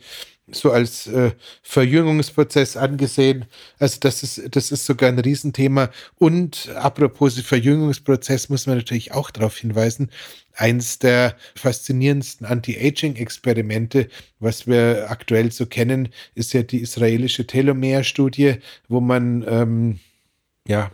[0.51, 3.47] so als äh, Verjüngungsprozess angesehen.
[3.79, 5.91] Also das ist, das ist sogar ein Riesenthema.
[6.17, 10.11] Und apropos Verjüngungsprozess muss man natürlich auch darauf hinweisen,
[10.55, 18.57] eins der faszinierendsten Anti-Aging-Experimente, was wir aktuell so kennen, ist ja die israelische Telomere-Studie,
[18.89, 20.01] wo man ähm,
[20.67, 20.91] ja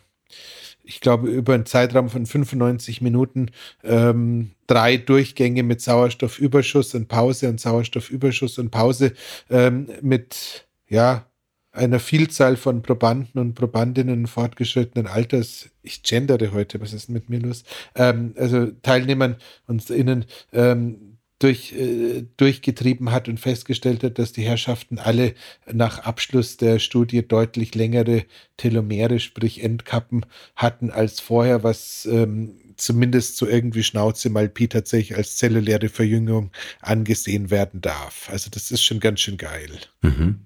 [0.89, 3.51] ich glaube, über einen Zeitraum von 95 Minuten
[3.85, 9.13] ähm, drei Durchgänge mit Sauerstoffüberschuss und Pause und Sauerstoffüberschuss und Pause
[9.51, 11.27] ähm, mit, ja,
[11.73, 17.41] einer Vielzahl von Probanden und Probandinnen fortgeschrittenen Alters, ich gendere heute, was ist mit mir
[17.41, 17.65] los?
[17.95, 20.25] Ähm, also Teilnehmern und innen
[20.55, 21.08] ähm,
[21.39, 25.35] durch, äh, durchgetrieben hat und festgestellt hat, dass die Herrschaften alle
[25.71, 28.25] nach Abschluss der Studie deutlich längere
[28.57, 35.17] Telomere, sprich Endkappen hatten als vorher, was ähm, zumindest so irgendwie Schnauze mal Pi tatsächlich
[35.17, 38.29] als zelluläre Verjüngung angesehen werden darf.
[38.31, 39.71] Also das ist schon ganz schön geil.
[40.03, 40.41] Mhm.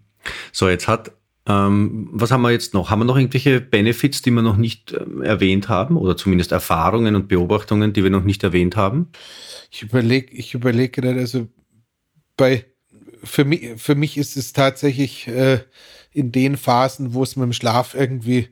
[0.53, 1.13] So, jetzt hat
[1.47, 2.91] ähm, was haben wir jetzt noch?
[2.91, 7.17] Haben wir noch irgendwelche Benefits, die wir noch nicht ähm, erwähnt haben oder zumindest Erfahrungen
[7.17, 9.11] und Beobachtungen, die wir noch nicht erwähnt haben?
[9.71, 11.49] Ich überlege, ich überlege gerade, also
[12.37, 12.65] bei
[13.25, 15.61] für mich, für mich ist es tatsächlich äh,
[16.13, 18.49] in den Phasen, wo es mit dem Schlaf irgendwie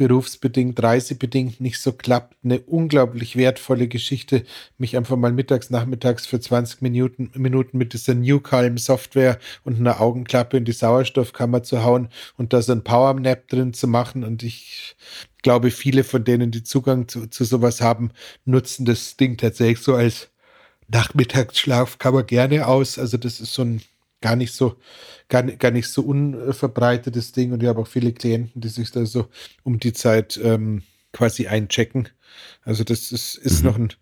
[0.00, 4.44] berufsbedingt, reisebedingt nicht so klappt, eine unglaublich wertvolle Geschichte,
[4.78, 10.00] mich einfach mal mittags, nachmittags für 20 Minuten, Minuten mit dieser Newcalm Software und einer
[10.00, 12.08] Augenklappe in die Sauerstoffkammer zu hauen
[12.38, 14.24] und da so ein Power Nap drin zu machen.
[14.24, 14.96] Und ich
[15.42, 18.10] glaube, viele von denen, die Zugang zu, zu sowas haben,
[18.46, 20.30] nutzen das Ding tatsächlich so als
[20.88, 22.98] Nachmittagsschlafkammer gerne aus.
[22.98, 23.82] Also das ist so ein
[24.20, 24.76] gar nicht so,
[25.28, 29.06] gar, gar nicht so unverbreitetes Ding und ich habe auch viele Klienten, die sich da
[29.06, 29.28] so
[29.62, 32.08] um die Zeit ähm, quasi einchecken.
[32.62, 33.66] Also das ist, ist mhm.
[33.66, 33.92] noch ein,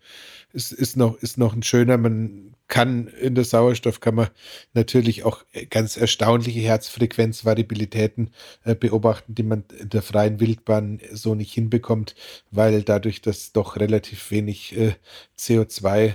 [0.53, 4.29] ist, ist noch, ist noch ein schöner, man kann in der Sauerstoffkammer
[4.73, 8.29] natürlich auch ganz erstaunliche Herzfrequenzvariabilitäten
[8.63, 12.15] äh, beobachten, die man in der freien Wildbahn so nicht hinbekommt,
[12.51, 14.93] weil dadurch, dass doch relativ wenig äh,
[15.37, 16.13] CO2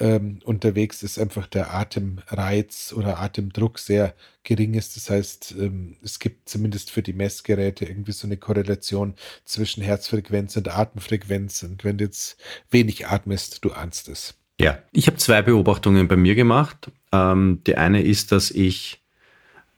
[0.00, 4.96] ähm, unterwegs ist, einfach der Atemreiz oder Atemdruck sehr gering ist.
[4.96, 10.56] Das heißt, ähm, es gibt zumindest für die Messgeräte irgendwie so eine Korrelation zwischen Herzfrequenz
[10.56, 11.62] und Atemfrequenz.
[11.62, 12.38] Und wenn du jetzt
[12.70, 14.34] wenig atmest, du ahnst es.
[14.60, 16.90] Ja, ich habe zwei Beobachtungen bei mir gemacht.
[17.12, 19.02] Ähm, die eine ist, dass ich,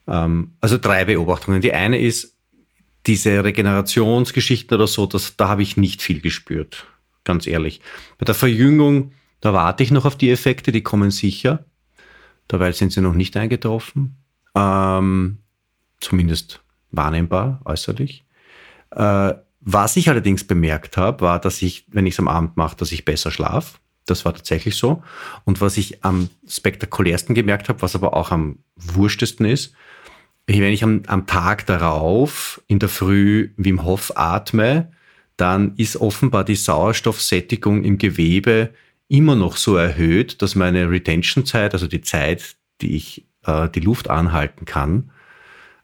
[0.07, 1.61] ähm, also drei Beobachtungen.
[1.61, 2.35] Die eine ist,
[3.07, 6.87] diese Regenerationsgeschichte oder so, das, da habe ich nicht viel gespürt,
[7.25, 7.81] ganz ehrlich.
[8.19, 11.65] Bei der Verjüngung da warte ich noch auf die Effekte, die kommen sicher.
[12.49, 14.17] Dabei sind sie noch nicht eingetroffen.
[14.55, 15.39] Ähm,
[16.01, 18.25] zumindest wahrnehmbar, äußerlich.
[18.91, 22.77] Äh, was ich allerdings bemerkt habe, war, dass ich, wenn ich es am Abend mache,
[22.77, 23.79] dass ich besser schlafe.
[24.07, 25.03] Das war tatsächlich so.
[25.45, 29.75] Und was ich am spektakulärsten gemerkt habe, was aber auch am wurschtesten ist,
[30.47, 34.91] wenn ich am, am Tag darauf in der Früh Wim Hof atme,
[35.37, 38.71] dann ist offenbar die Sauerstoffsättigung im Gewebe
[39.09, 44.11] immer noch so erhöht, dass meine Retention-Zeit, also die Zeit, die ich äh, die Luft
[44.11, 45.11] anhalten kann,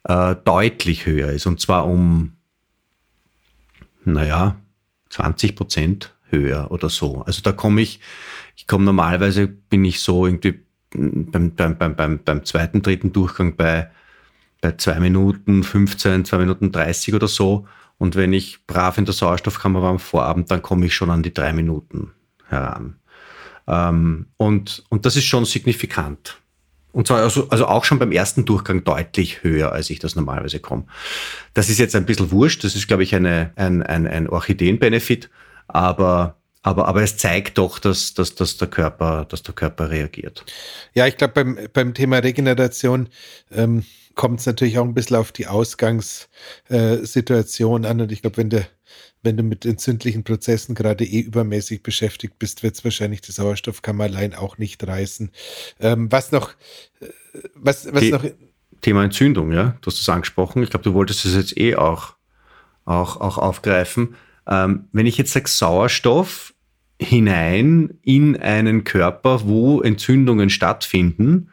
[0.05, 1.47] äh, deutlich höher ist.
[1.47, 2.33] Und zwar um,
[4.05, 4.57] naja,
[5.09, 7.23] 20 Prozent höher oder so.
[7.23, 8.01] Also da komme ich,
[8.57, 10.61] ich komme normalerweise, bin ich so irgendwie
[10.95, 13.91] beim, beim, beim, beim, beim zweiten, dritten Durchgang bei,
[14.61, 17.67] bei zwei Minuten 15, zwei Minuten 30 oder so.
[17.97, 21.23] Und wenn ich brav in der Sauerstoffkammer war am Vorabend, dann komme ich schon an
[21.23, 22.13] die drei Minuten
[22.49, 22.97] heran.
[23.67, 26.39] Ähm, und, und das ist schon signifikant.
[26.93, 30.61] Und zwar also, also auch schon beim ersten Durchgang deutlich höher, als ich das normalerweise
[30.61, 30.85] komme.
[31.53, 35.29] Das ist jetzt ein bisschen wurscht, das ist, glaube ich, eine, ein, ein, ein Orchideen-Benefit,
[35.67, 40.45] aber, aber, aber es zeigt doch, dass, dass, dass, der, Körper, dass der Körper reagiert.
[40.95, 43.09] Ja, ich glaube, beim, beim Thema Regeneration
[43.51, 43.83] ähm,
[44.15, 48.01] kommt es natürlich auch ein bisschen auf die Ausgangssituation an.
[48.01, 48.69] Und ich glaube, wenn der
[49.25, 54.05] wenn du mit entzündlichen Prozessen gerade eh übermäßig beschäftigt bist, wird es wahrscheinlich die Sauerstoffkammer
[54.05, 55.31] allein auch nicht reißen.
[55.81, 56.51] Ähm, was noch,
[57.01, 57.07] äh,
[57.55, 58.25] was, was noch.
[58.81, 60.63] Thema Entzündung, ja, du hast es angesprochen.
[60.63, 62.17] Ich glaube, du wolltest es jetzt eh auch,
[62.85, 64.15] auch, auch aufgreifen.
[64.47, 66.53] Ähm, wenn ich jetzt sage Sauerstoff
[67.01, 71.51] hinein in einen Körper, wo Entzündungen stattfinden,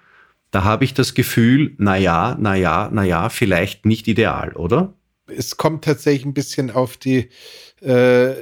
[0.52, 4.94] da habe ich das Gefühl, na ja, na ja, na ja, vielleicht nicht ideal, oder?
[5.36, 7.30] Es kommt tatsächlich ein bisschen auf die
[7.82, 8.34] äh,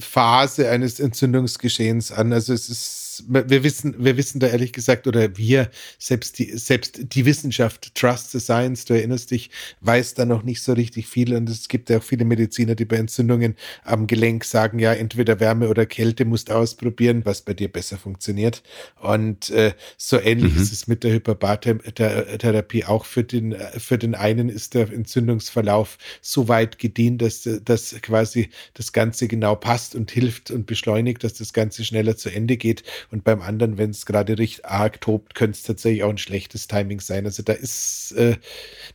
[0.00, 2.32] Phase eines Entzündungsgeschehens an.
[2.32, 7.00] Also es ist wir wissen, wir wissen da ehrlich gesagt, oder wir, selbst die, selbst
[7.14, 9.50] die Wissenschaft, Trust the Science, du erinnerst dich,
[9.80, 11.34] weiß da noch nicht so richtig viel.
[11.34, 15.40] Und es gibt ja auch viele Mediziner, die bei Entzündungen am Gelenk sagen, ja, entweder
[15.40, 18.62] Wärme oder Kälte musst du ausprobieren, was bei dir besser funktioniert.
[19.00, 20.62] Und äh, so ähnlich mhm.
[20.62, 23.04] ist es mit der Hyperbartherapie auch.
[23.04, 28.92] Für den, für den einen ist der Entzündungsverlauf so weit gedient, dass, dass quasi das
[28.92, 32.82] Ganze genau passt und hilft und beschleunigt, dass das Ganze schneller zu Ende geht.
[33.10, 36.68] Und beim anderen, wenn es gerade richtig arg tobt, könnte es tatsächlich auch ein schlechtes
[36.68, 37.24] Timing sein.
[37.24, 38.36] Also da ist, äh,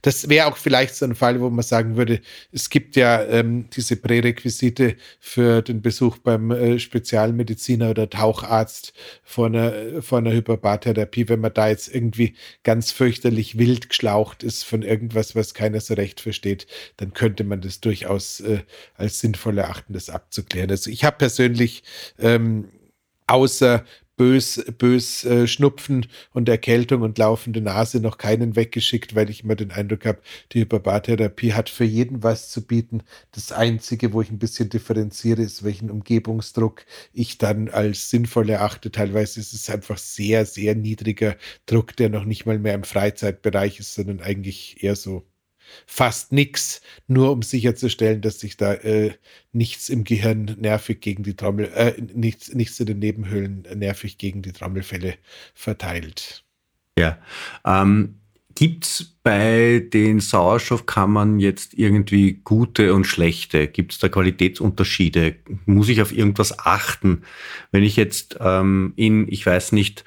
[0.04, 2.21] das wäre auch vielleicht so ein Fall, wo man sagen würde,
[2.52, 9.47] es gibt ja ähm, diese Prärequisite für den Besuch beim äh, Spezialmediziner oder Taucharzt vor
[9.47, 14.84] einer, vor einer Hyperbartherapie, wenn man da jetzt irgendwie ganz fürchterlich wild geschlaucht ist von
[14.84, 18.60] irgendwas, was keiner so recht versteht, dann könnte man das durchaus äh,
[18.95, 20.69] als sinnvoll erachten, das abzuklären.
[20.69, 21.84] Also ich habe persönlich
[22.19, 22.69] ähm,
[23.28, 23.84] außer
[24.23, 29.55] bös, bös äh, Schnupfen und Erkältung und laufende Nase noch keinen weggeschickt, weil ich immer
[29.55, 30.21] den Eindruck habe,
[30.53, 33.03] die Hyperbartherapie hat für jeden was zu bieten.
[33.33, 38.91] Das Einzige, wo ich ein bisschen differenziere, ist, welchen Umgebungsdruck ich dann als sinnvoll erachte.
[38.91, 43.81] Teilweise ist es einfach sehr, sehr niedriger Druck, der noch nicht mal mehr im Freizeitbereich
[43.81, 45.25] ist, sondern eigentlich eher so
[45.86, 49.13] fast nichts, nur um sicherzustellen, dass sich da äh,
[49.51, 54.41] nichts im Gehirn nervig gegen die Trommel, äh, nichts, nichts in den Nebenhöhlen nervig gegen
[54.41, 55.15] die Trommelfälle
[55.53, 56.43] verteilt.
[56.97, 57.17] Ja.
[57.65, 58.19] Ähm,
[58.55, 63.67] Gibt es bei den Sauerstoffkammern jetzt irgendwie gute und schlechte?
[63.67, 65.38] Gibt es da Qualitätsunterschiede?
[65.65, 67.23] Muss ich auf irgendwas achten?
[67.71, 70.05] Wenn ich jetzt ähm, in, ich weiß nicht,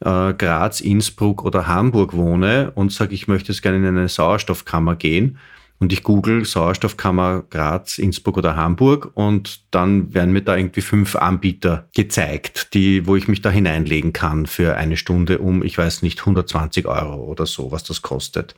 [0.00, 4.96] äh, Graz, Innsbruck oder Hamburg wohne und sage, ich möchte jetzt gerne in eine Sauerstoffkammer
[4.96, 5.38] gehen
[5.80, 11.16] und ich google Sauerstoffkammer Graz, Innsbruck oder Hamburg und dann werden mir da irgendwie fünf
[11.16, 16.02] Anbieter gezeigt, die, wo ich mich da hineinlegen kann für eine Stunde um, ich weiß
[16.02, 18.54] nicht, 120 Euro oder so, was das kostet.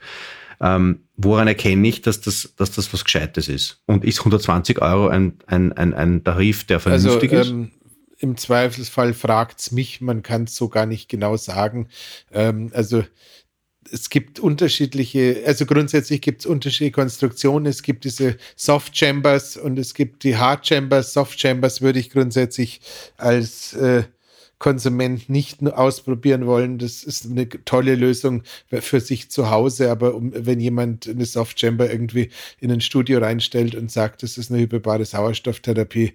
[0.62, 3.80] Ähm, woran erkenne ich, dass das, dass das was Gescheites ist?
[3.86, 7.79] Und ist 120 Euro ein, ein, ein, ein Tarif, der vernünftig also, ähm, ist?
[8.20, 11.88] Im Zweifelsfall fragt's mich, man kann es so gar nicht genau sagen.
[12.32, 13.02] Ähm, also
[13.90, 17.66] es gibt unterschiedliche, also grundsätzlich gibt es unterschiedliche Konstruktionen.
[17.66, 21.14] Es gibt diese Soft Chambers und es gibt die Hard Chambers.
[21.14, 22.80] Soft Chambers würde ich grundsätzlich
[23.16, 24.04] als äh,
[24.60, 26.78] Konsument nicht ausprobieren wollen.
[26.78, 29.90] Das ist eine tolle Lösung für sich zu Hause.
[29.90, 32.28] Aber um, wenn jemand eine Soft Chamber irgendwie
[32.60, 36.12] in ein Studio reinstellt und sagt, das ist eine hyperbare Sauerstofftherapie,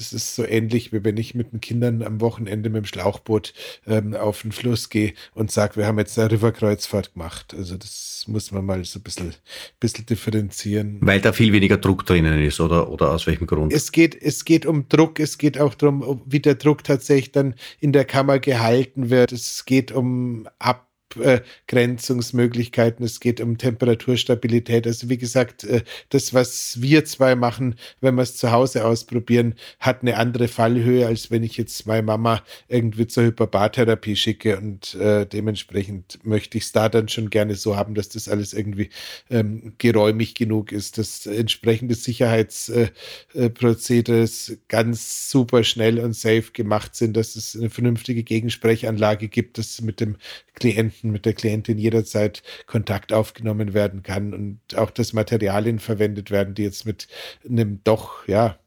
[0.00, 3.52] das ist so ähnlich, wie wenn ich mit den Kindern am Wochenende mit dem Schlauchboot
[3.86, 7.54] ähm, auf den Fluss gehe und sage, wir haben jetzt eine Riverkreuzfahrt gemacht.
[7.56, 9.34] Also das muss man mal so ein bisschen,
[9.78, 10.98] bisschen differenzieren.
[11.00, 13.72] Weil da viel weniger Druck drinnen ist, oder, oder aus welchem Grund?
[13.72, 17.54] Es geht, es geht um Druck, es geht auch darum, wie der Druck tatsächlich dann
[17.78, 19.32] in der Kammer gehalten wird.
[19.32, 24.86] Es geht um Ab Abgrenzungsmöglichkeiten, es geht um Temperaturstabilität.
[24.86, 29.54] Also wie gesagt, äh, das, was wir zwei machen, wenn wir es zu Hause ausprobieren,
[29.78, 34.94] hat eine andere Fallhöhe, als wenn ich jetzt meine Mama irgendwie zur Hyperbartherapie schicke und
[34.94, 38.90] äh, dementsprechend möchte ich es da dann schon gerne so haben, dass das alles irgendwie
[39.30, 47.16] ähm, geräumig genug ist, dass entsprechende Sicherheitsprozedere äh, ganz super schnell und safe gemacht sind,
[47.16, 50.16] dass es eine vernünftige Gegensprechanlage gibt, dass mit dem
[50.60, 56.54] Klienten, mit der Klientin jederzeit Kontakt aufgenommen werden kann und auch, dass Materialien verwendet werden,
[56.54, 57.08] die jetzt mit
[57.48, 58.58] einem doch, ja,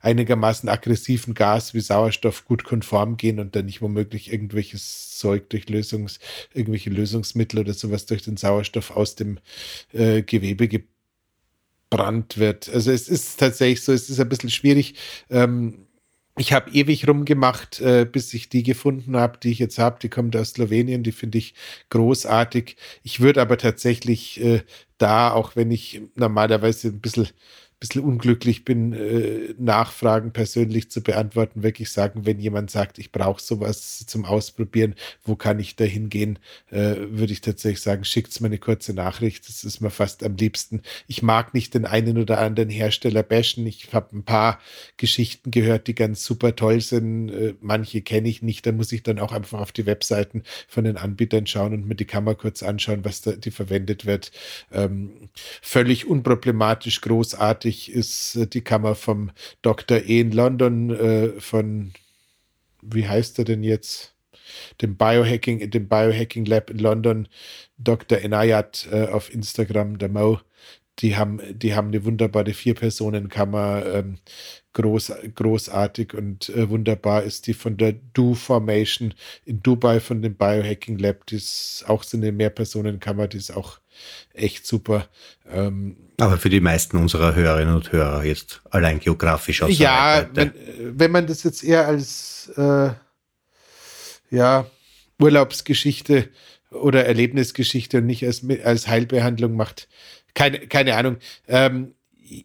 [0.00, 5.68] einigermaßen aggressiven Gas wie Sauerstoff gut konform gehen und dann nicht womöglich irgendwelches Zeug durch
[5.68, 6.18] Lösungs,
[6.54, 9.38] irgendwelche Lösungsmittel oder sowas durch den Sauerstoff aus dem
[9.92, 12.68] äh, Gewebe gebrannt wird.
[12.68, 14.94] Also es ist tatsächlich so, es ist ein bisschen schwierig.
[15.30, 15.87] Ähm,
[16.38, 19.98] ich habe ewig rumgemacht, äh, bis ich die gefunden habe, die ich jetzt habe.
[20.00, 21.54] Die kommt aus Slowenien, die finde ich
[21.90, 22.76] großartig.
[23.02, 24.62] Ich würde aber tatsächlich äh,
[24.98, 27.28] da, auch wenn ich normalerweise ein bisschen
[27.80, 33.40] bisschen unglücklich bin, äh, Nachfragen persönlich zu beantworten, wirklich sagen, wenn jemand sagt, ich brauche
[33.40, 38.48] sowas zum Ausprobieren, wo kann ich da hingehen, äh, würde ich tatsächlich sagen, schickt's mir
[38.48, 39.48] eine kurze Nachricht.
[39.48, 40.82] Das ist mir fast am liebsten.
[41.06, 43.64] Ich mag nicht den einen oder anderen Hersteller bashen.
[43.66, 44.58] Ich habe ein paar
[44.96, 47.28] Geschichten gehört, die ganz super toll sind.
[47.30, 48.66] Äh, manche kenne ich nicht.
[48.66, 51.94] Da muss ich dann auch einfach auf die Webseiten von den Anbietern schauen und mir
[51.94, 54.32] die Kamera kurz anschauen, was da die verwendet wird.
[54.72, 55.28] Ähm,
[55.62, 59.30] völlig unproblematisch, großartig großartig ist äh, die Kammer vom
[59.62, 59.98] Dr.
[59.98, 61.92] E in London äh, von,
[62.82, 64.14] wie heißt er denn jetzt?
[64.80, 67.28] Dem Biohacking, dem Biohacking Lab in London,
[67.76, 68.18] Dr.
[68.18, 70.40] Enayat äh, auf Instagram, der Mo.
[71.00, 74.18] Die haben, die haben eine wunderbare Vier-Personen-Kammer, ähm,
[74.72, 80.34] groß, großartig und äh, wunderbar ist die von der Do Formation in Dubai von dem
[80.34, 81.26] Biohacking Lab.
[81.26, 83.80] Die ist auch so eine Mehrpersonenkammer, die ist auch
[84.34, 85.08] echt super.
[85.50, 89.78] Ähm, Aber für die meisten unserer Hörerinnen und Hörer jetzt allein geografisch aus.
[89.78, 92.90] Ja, wenn, wenn, man das jetzt eher als äh,
[94.30, 94.66] ja,
[95.18, 96.28] Urlaubsgeschichte
[96.70, 99.88] oder Erlebnisgeschichte und nicht als, als Heilbehandlung macht.
[100.34, 101.16] Keine, keine Ahnung.
[101.46, 101.94] Ähm,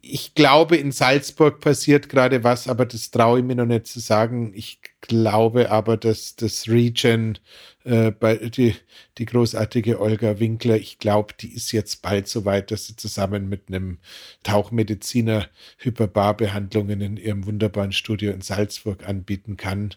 [0.01, 3.99] ich glaube, in Salzburg passiert gerade was, aber das traue ich mir noch nicht zu
[3.99, 4.53] sagen.
[4.55, 7.37] Ich glaube aber, dass das Regen
[7.83, 8.75] äh, bei die,
[9.17, 13.49] die großartige Olga Winkler, ich glaube, die ist jetzt bald so weit, dass sie zusammen
[13.49, 13.99] mit einem
[14.43, 19.95] Tauchmediziner Hyperbarbehandlungen in ihrem wunderbaren Studio in Salzburg anbieten kann.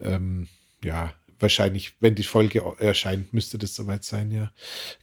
[0.00, 0.48] Ähm,
[0.84, 4.52] ja, wahrscheinlich, wenn die Folge erscheint, müsste das soweit sein, ja.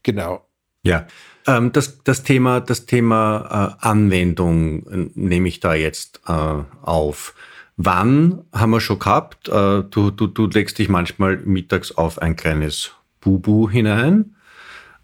[0.04, 0.46] Genau.
[0.84, 1.06] Ja,
[1.48, 7.34] ähm, das, das Thema, das Thema äh, Anwendung äh, nehme ich da jetzt äh, auf.
[7.78, 9.48] Wann haben wir schon gehabt?
[9.48, 14.36] Äh, du, du, du legst dich manchmal mittags auf ein kleines Bubu hinein.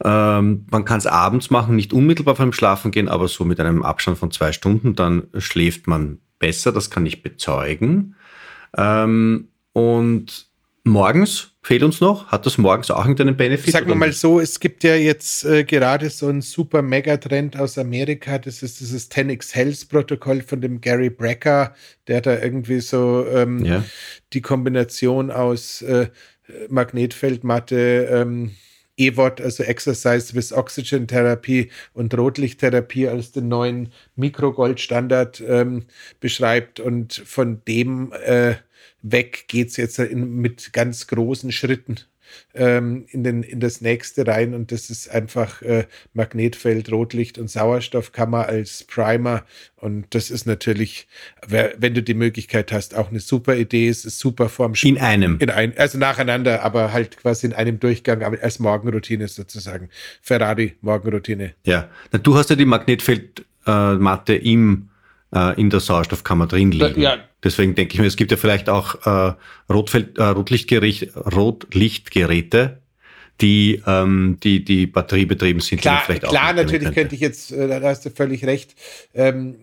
[0.04, 3.60] Ähm, man kann es abends machen, nicht unmittelbar vor dem Schlafen gehen, aber so mit
[3.60, 8.16] einem Abstand von zwei Stunden, dann schläft man besser, das kann ich bezeugen.
[8.76, 10.48] Ähm, und
[10.90, 12.28] morgens fehlt uns noch?
[12.28, 13.74] Hat das morgens auch irgendeinen Benefit?
[13.74, 17.78] Sagen wir mal so, es gibt ja jetzt äh, gerade so einen super Megatrend aus
[17.78, 18.38] Amerika.
[18.38, 21.74] Das ist dieses 10x Health Protokoll von dem Gary Brecker,
[22.08, 23.84] der da irgendwie so ähm, ja.
[24.34, 26.08] die Kombination aus äh,
[26.70, 28.52] Magnetfeldmatte, ähm,
[28.98, 35.86] EWOT, also Exercise with Oxygen Therapie und Rotlichttherapie als den neuen Mikrogoldstandard ähm,
[36.20, 38.56] beschreibt und von dem äh,
[39.02, 41.98] weg geht es jetzt in, mit ganz großen Schritten
[42.54, 47.50] ähm, in, den, in das nächste rein und das ist einfach äh, Magnetfeld, Rotlicht und
[47.50, 49.44] Sauerstoffkammer als Primer
[49.76, 51.08] und das ist natürlich,
[51.48, 54.98] wenn du die Möglichkeit hast, auch eine super Idee, es ist super vorm Sch In
[54.98, 55.38] einem.
[55.40, 59.90] In ein, also nacheinander, aber halt quasi in einem Durchgang, aber als Morgenroutine sozusagen.
[60.22, 61.54] Ferrari, Morgenroutine.
[61.66, 64.90] Ja, du hast ja die Magnetfeldmatte äh, im
[65.34, 67.02] äh, in der Sauerstoffkammer drin liegen.
[67.02, 67.18] Ja.
[67.48, 69.34] Deswegen denke ich mir, es gibt ja vielleicht auch äh,
[69.72, 72.82] Rotfeld, äh, Rotlichtgeräte,
[73.40, 75.80] die, ähm, die, die batteriebetrieben sind.
[75.80, 76.94] Klar, klar natürlich könnte.
[76.94, 78.76] könnte ich jetzt, äh, da hast du völlig recht,
[79.14, 79.56] ähm,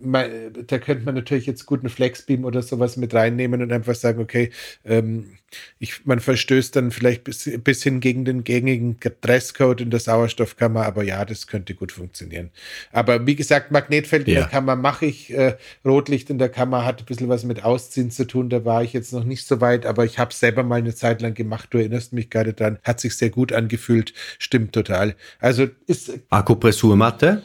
[0.00, 4.20] da könnte man natürlich jetzt gut einen Flexbeam oder sowas mit reinnehmen und einfach sagen,
[4.20, 4.50] okay,
[4.84, 5.36] ähm,
[5.78, 10.84] ich, man verstößt dann vielleicht bis, bis hin gegen den gängigen Dresscode in der Sauerstoffkammer,
[10.84, 12.50] aber ja, das könnte gut funktionieren.
[12.92, 14.34] Aber wie gesagt, Magnetfeld ja.
[14.34, 17.64] in der Kammer mache ich, äh, Rotlicht in der Kammer hat ein bisschen was mit
[17.64, 20.62] Ausziehen zu tun, da war ich jetzt noch nicht so weit, aber ich habe selber
[20.62, 24.14] mal eine Zeit lang gemacht, du erinnerst mich gerade dran, hat sich sehr gut angefühlt,
[24.38, 25.16] stimmt total.
[25.40, 26.12] Also ist...
[26.30, 27.42] Akupressurmatte?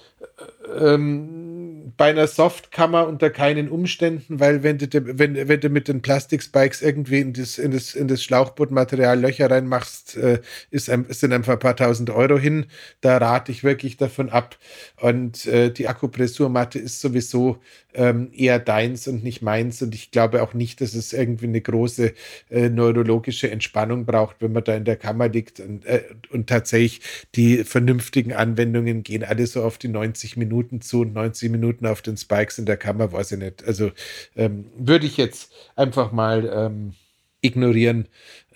[0.78, 1.55] Ähm,
[1.98, 4.88] bei einer Softkammer unter keinen Umständen, weil wenn du,
[5.20, 9.52] wenn, wenn du mit den Plastikspikes irgendwie in das, in das, in das Schlauchbootmaterial Löcher
[9.52, 10.40] reinmachst, äh,
[10.72, 12.66] ist ein, sind einfach ein paar tausend Euro hin.
[13.02, 14.58] Da rate ich wirklich davon ab.
[15.00, 17.62] Und äh, die Akupressurmatte ist sowieso
[17.96, 19.82] ähm, eher deins und nicht meins.
[19.82, 22.14] Und ich glaube auch nicht, dass es irgendwie eine große
[22.50, 25.60] äh, neurologische Entspannung braucht, wenn man da in der Kammer liegt.
[25.60, 27.02] Und, äh, und tatsächlich
[27.36, 32.02] die vernünftigen Anwendungen gehen alle so auf die 90 Minuten zu und 90 Minuten auf
[32.02, 33.66] den Spikes in der Kammer, weiß ich nicht.
[33.66, 33.92] Also
[34.36, 36.94] ähm, würde ich jetzt einfach mal ähm,
[37.42, 38.08] ignorieren.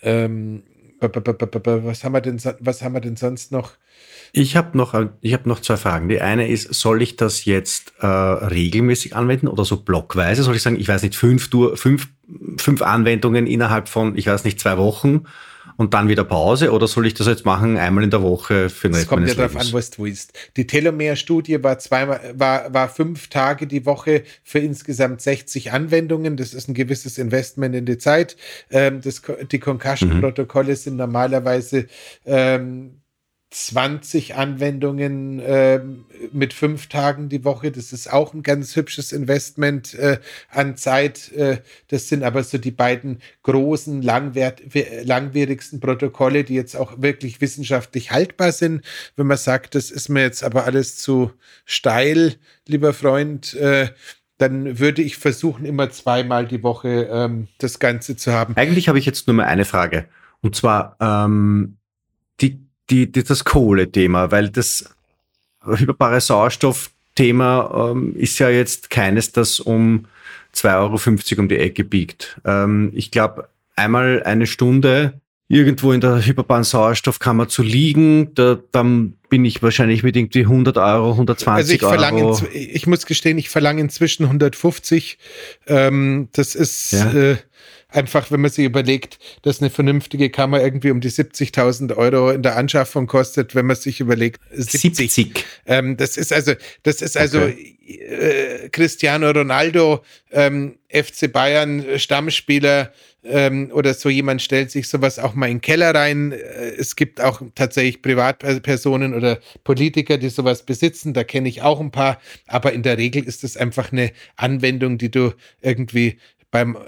[0.01, 0.63] Ähm,
[1.01, 3.77] was haben wir denn, was haben wir denn sonst noch?
[4.31, 6.09] Ich habe noch, ich hab noch zwei Fragen.
[6.09, 10.43] Die eine ist, soll ich das jetzt äh, regelmäßig anwenden oder so blockweise?
[10.43, 12.09] Soll ich sagen, ich weiß nicht, fünf, fünf,
[12.57, 15.25] fünf Anwendungen innerhalb von, ich weiß nicht, zwei Wochen
[15.77, 16.71] und dann wieder Pause?
[16.71, 19.27] Oder soll ich das jetzt machen, einmal in der Woche für den Rest Es kommt
[19.27, 20.33] ja darauf an, was du willst.
[20.57, 26.37] Die Telomere-Studie war, zweimal, war, war fünf Tage die Woche für insgesamt 60 Anwendungen.
[26.37, 28.35] Das ist ein gewisses Investment in die Zeit.
[28.69, 29.21] Ähm, das,
[29.51, 30.75] die Concussion-Protokolle mhm.
[30.75, 31.87] sind normalerweise
[32.25, 32.98] ähm,
[33.51, 35.81] 20 Anwendungen äh,
[36.31, 37.71] mit fünf Tagen die Woche.
[37.71, 40.19] Das ist auch ein ganz hübsches Investment äh,
[40.49, 41.31] an Zeit.
[41.31, 48.11] Äh, das sind aber so die beiden großen, langwierigsten Protokolle, die jetzt auch wirklich wissenschaftlich
[48.11, 48.85] haltbar sind.
[49.15, 51.31] Wenn man sagt, das ist mir jetzt aber alles zu
[51.65, 52.35] steil,
[52.67, 53.89] lieber Freund, äh,
[54.37, 58.55] dann würde ich versuchen, immer zweimal die Woche ähm, das Ganze zu haben.
[58.55, 60.05] Eigentlich habe ich jetzt nur mal eine Frage.
[60.41, 61.77] Und zwar, ähm,
[62.39, 64.85] die die, die, das Kohle-Thema, weil das
[65.65, 70.05] hyperbare Sauerstoff-Thema ähm, ist ja jetzt keines, das um
[70.55, 72.39] 2,50 Euro um die Ecke biegt.
[72.45, 79.13] Ähm, ich glaube, einmal eine Stunde irgendwo in der hyperbaren Sauerstoffkammer zu liegen, da, dann
[79.29, 82.41] bin ich wahrscheinlich mit irgendwie 100 Euro, 120 also ich verlange Euro.
[82.53, 85.17] Ich muss gestehen, ich verlange inzwischen 150.
[85.67, 87.11] Ähm, das ist ja.
[87.11, 87.37] äh,
[87.89, 92.43] einfach, wenn man sich überlegt, dass eine vernünftige Kammer irgendwie um die 70.000 Euro in
[92.43, 94.95] der Anschaffung kostet, wenn man sich überlegt, 70.
[94.95, 95.45] 70.
[95.65, 97.77] Ähm, das ist also, das ist also okay.
[97.87, 102.91] äh, Cristiano Ronaldo, ähm, FC Bayern Stammspieler
[103.23, 106.31] ähm, oder so jemand stellt sich sowas auch mal in den Keller rein.
[106.31, 106.37] Äh,
[106.77, 111.13] es gibt auch tatsächlich Privatpersonen oder Politiker, die sowas besitzen.
[111.13, 112.21] Da kenne ich auch ein paar.
[112.47, 116.17] Aber in der Regel ist es einfach eine Anwendung, die du irgendwie
[116.51, 116.79] beim äh,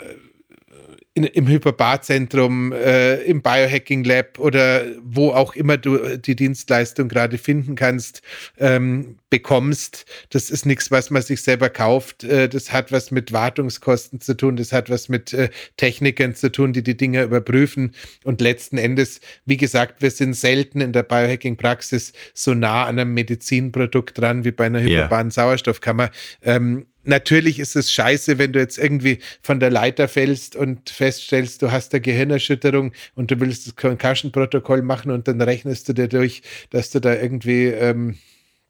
[1.14, 7.38] in, im Hyperbarzentrum, äh, im Biohacking Lab oder wo auch immer du die Dienstleistung gerade
[7.38, 8.22] finden kannst,
[8.58, 10.06] ähm, bekommst.
[10.30, 12.24] Das ist nichts, was man sich selber kauft.
[12.24, 14.56] Äh, das hat was mit Wartungskosten zu tun.
[14.56, 17.94] Das hat was mit äh, Technikern zu tun, die die Dinge überprüfen.
[18.24, 23.14] Und letzten Endes, wie gesagt, wir sind selten in der Biohacking-Praxis so nah an einem
[23.14, 25.32] Medizinprodukt dran wie bei einer hyperbaren yeah.
[25.32, 26.10] Sauerstoffkammer.
[26.42, 31.62] Ähm, natürlich ist es scheiße, wenn du jetzt irgendwie von der Leiter fällst und feststellst,
[31.62, 36.08] du hast eine Gehirnerschütterung und du willst das Concussion-Protokoll machen und dann rechnest du dir
[36.08, 38.18] durch, dass du da irgendwie ähm,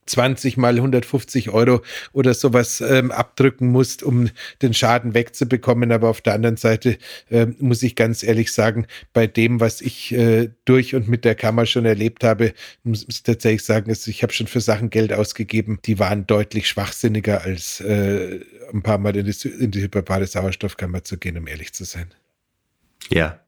[0.05, 1.81] 20 mal 150 Euro
[2.11, 4.29] oder sowas ähm, abdrücken musst, um
[4.61, 5.91] den Schaden wegzubekommen.
[5.91, 6.97] Aber auf der anderen Seite
[7.29, 11.35] äh, muss ich ganz ehrlich sagen, bei dem, was ich äh, durch und mit der
[11.35, 15.13] Kammer schon erlebt habe, muss ich tatsächlich sagen, also ich habe schon für Sachen Geld
[15.13, 18.39] ausgegeben, die waren deutlich schwachsinniger als äh,
[18.73, 22.07] ein paar Mal in die, in die hyperbare Sauerstoffkammer zu gehen, um ehrlich zu sein.
[23.09, 23.39] Ja.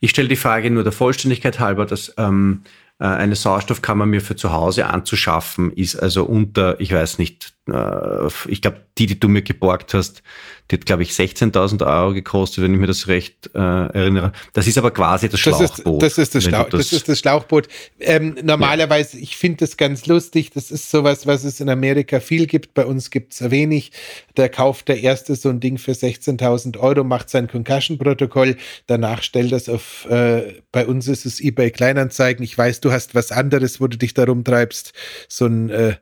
[0.00, 4.36] Ich stelle die Frage nur der Vollständigkeit halber, dass ähm, äh, eine Sauerstoffkammer mir für
[4.36, 9.28] zu Hause anzuschaffen, ist also unter, ich weiß nicht, äh, ich glaube, die, die du
[9.28, 10.22] mir geborgt hast,
[10.70, 14.32] die hat, glaube ich, 16.000 Euro gekostet, wenn ich mir das recht äh, erinnere.
[14.52, 16.02] Das ist aber quasi das Schlauchboot.
[16.02, 17.68] Das ist das, Schlauch, das, das, ist das Schlauchboot.
[18.00, 19.22] Ähm, normalerweise, ja.
[19.22, 20.50] ich finde das ganz lustig.
[20.50, 22.74] Das ist sowas, was es in Amerika viel gibt.
[22.74, 23.92] Bei uns gibt es wenig.
[24.34, 28.56] Da kauft der Erste so ein Ding für 16.000 Euro, macht sein Concussion-Protokoll.
[28.88, 32.42] Danach stellt das auf, äh, bei uns ist es eBay Kleinanzeigen.
[32.44, 34.94] Ich weiß, du hast was anderes, wo du dich darum treibst.
[35.28, 35.96] So ein, äh,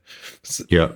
[0.68, 0.94] ja,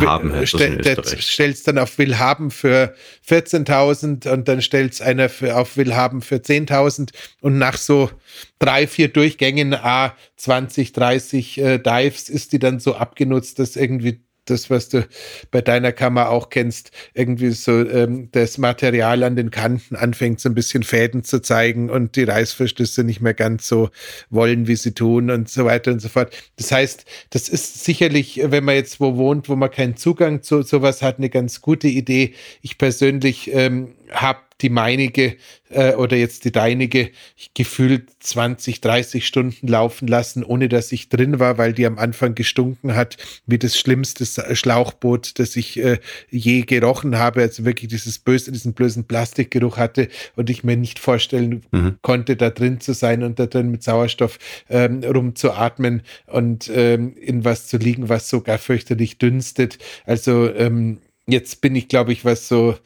[0.00, 2.94] Willhaben heißt stell, das in stellst dann auf Willhaben für
[3.28, 8.10] 14.000 und dann stellst einer für, auf Willhaben für 10.000 und nach so
[8.58, 14.20] drei, vier Durchgängen, a 20, 30 äh, Dives ist die dann so abgenutzt, dass irgendwie
[14.46, 15.06] das, was du
[15.50, 20.48] bei deiner Kammer auch kennst, irgendwie so ähm, das Material an den Kanten anfängt, so
[20.48, 23.90] ein bisschen Fäden zu zeigen und die Reißverschlüsse nicht mehr ganz so
[24.30, 26.34] wollen, wie sie tun und so weiter und so fort.
[26.56, 30.62] Das heißt, das ist sicherlich, wenn man jetzt wo wohnt, wo man keinen Zugang zu
[30.62, 32.34] sowas hat, eine ganz gute Idee.
[32.62, 35.36] Ich persönlich ähm, habe die meinige
[35.68, 37.10] äh, oder jetzt die deinige
[37.52, 42.34] gefühlt 20, 30 Stunden laufen lassen, ohne dass ich drin war, weil die am Anfang
[42.34, 44.24] gestunken hat, wie das schlimmste
[44.56, 45.98] Schlauchboot, das ich äh,
[46.30, 47.42] je gerochen habe.
[47.42, 51.98] Also wirklich dieses böse, diesen bösen Plastikgeruch hatte und ich mir nicht vorstellen mhm.
[52.00, 54.38] konnte, da drin zu sein und da drin mit Sauerstoff
[54.70, 59.78] ähm, rumzuatmen und ähm, in was zu liegen, was sogar fürchterlich dünstet.
[60.06, 62.76] Also ähm, jetzt bin ich, glaube ich, was so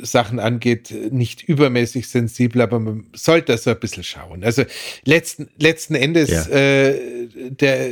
[0.00, 4.44] Sachen angeht, nicht übermäßig sensibel, aber man sollte da so ein bisschen schauen.
[4.44, 4.62] Also
[5.04, 6.46] letzten, letzten Endes, ja.
[6.48, 7.88] äh, der,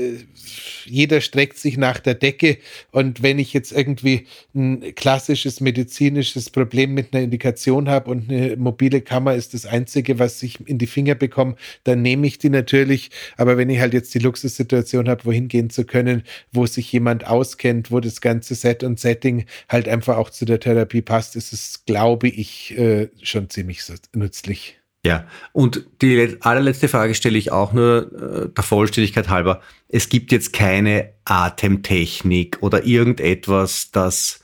[0.84, 2.58] jeder streckt sich nach der Decke
[2.92, 8.56] und wenn ich jetzt irgendwie ein klassisches medizinisches Problem mit einer Indikation habe und eine
[8.56, 12.50] mobile Kammer ist das Einzige, was ich in die Finger bekomme, dann nehme ich die
[12.50, 13.10] natürlich.
[13.36, 16.22] Aber wenn ich halt jetzt die Luxussituation habe, wohin gehen zu können,
[16.52, 20.60] wo sich jemand auskennt, wo das ganze Set und Setting halt einfach auch zu der
[20.60, 23.82] Therapie passt, ist es glaube ich, äh, schon ziemlich
[24.14, 24.78] nützlich.
[25.06, 29.60] Ja, und die allerletzte Frage stelle ich auch nur äh, der Vollständigkeit halber.
[29.88, 34.40] Es gibt jetzt keine Atemtechnik oder irgendetwas, das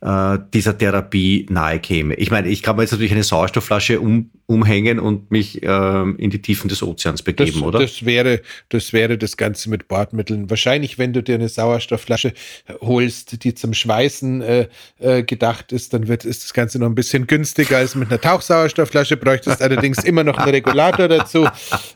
[0.00, 2.14] äh, dieser Therapie nahe käme.
[2.14, 6.30] Ich meine, ich kann mir jetzt natürlich eine Sauerstoffflasche um, umhängen und mich ähm, in
[6.30, 7.78] die Tiefen des Ozeans begeben, das, oder?
[7.80, 10.50] Das wäre, das wäre das Ganze mit Bordmitteln.
[10.50, 12.34] Wahrscheinlich, wenn du dir eine Sauerstoffflasche
[12.80, 14.68] holst, die zum Schweißen äh,
[14.98, 18.20] äh, gedacht ist, dann wird ist das Ganze noch ein bisschen günstiger als mit einer
[18.20, 19.16] Tauchsauerstoffflasche.
[19.16, 21.48] Bräuchtest allerdings immer noch einen Regulator dazu.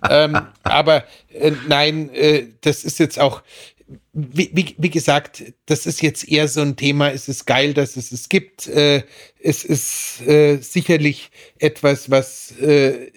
[0.09, 3.43] Ähm, aber äh, nein, äh, das ist jetzt auch
[4.12, 7.11] wie, wie, wie, gesagt, das ist jetzt eher so ein Thema.
[7.11, 8.66] Es ist geil, dass es es gibt.
[8.68, 9.03] Äh,
[9.41, 13.11] es ist äh, sicherlich etwas, was äh,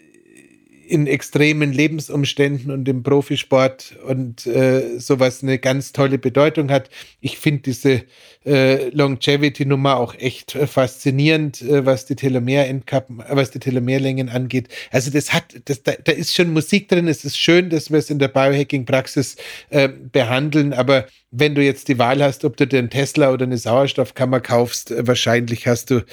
[0.88, 6.90] in extremen Lebensumständen und im Profisport und äh, sowas eine ganz tolle Bedeutung hat.
[7.22, 8.04] Ich finde diese
[8.46, 14.68] äh, Longevity-Nummer auch echt äh, faszinierend, äh, was die Telomerendkappen, äh, was die Telomerlängen angeht.
[14.92, 17.08] Also das hat, das, da, da ist schon Musik drin.
[17.08, 19.38] Es ist schön, dass wir es in der Biohacking-Praxis
[19.70, 23.46] äh, behandeln, aber wenn du jetzt die Wahl hast, ob du dir einen Tesla oder
[23.46, 26.06] eine Sauerstoffkammer kaufst, äh, wahrscheinlich hast du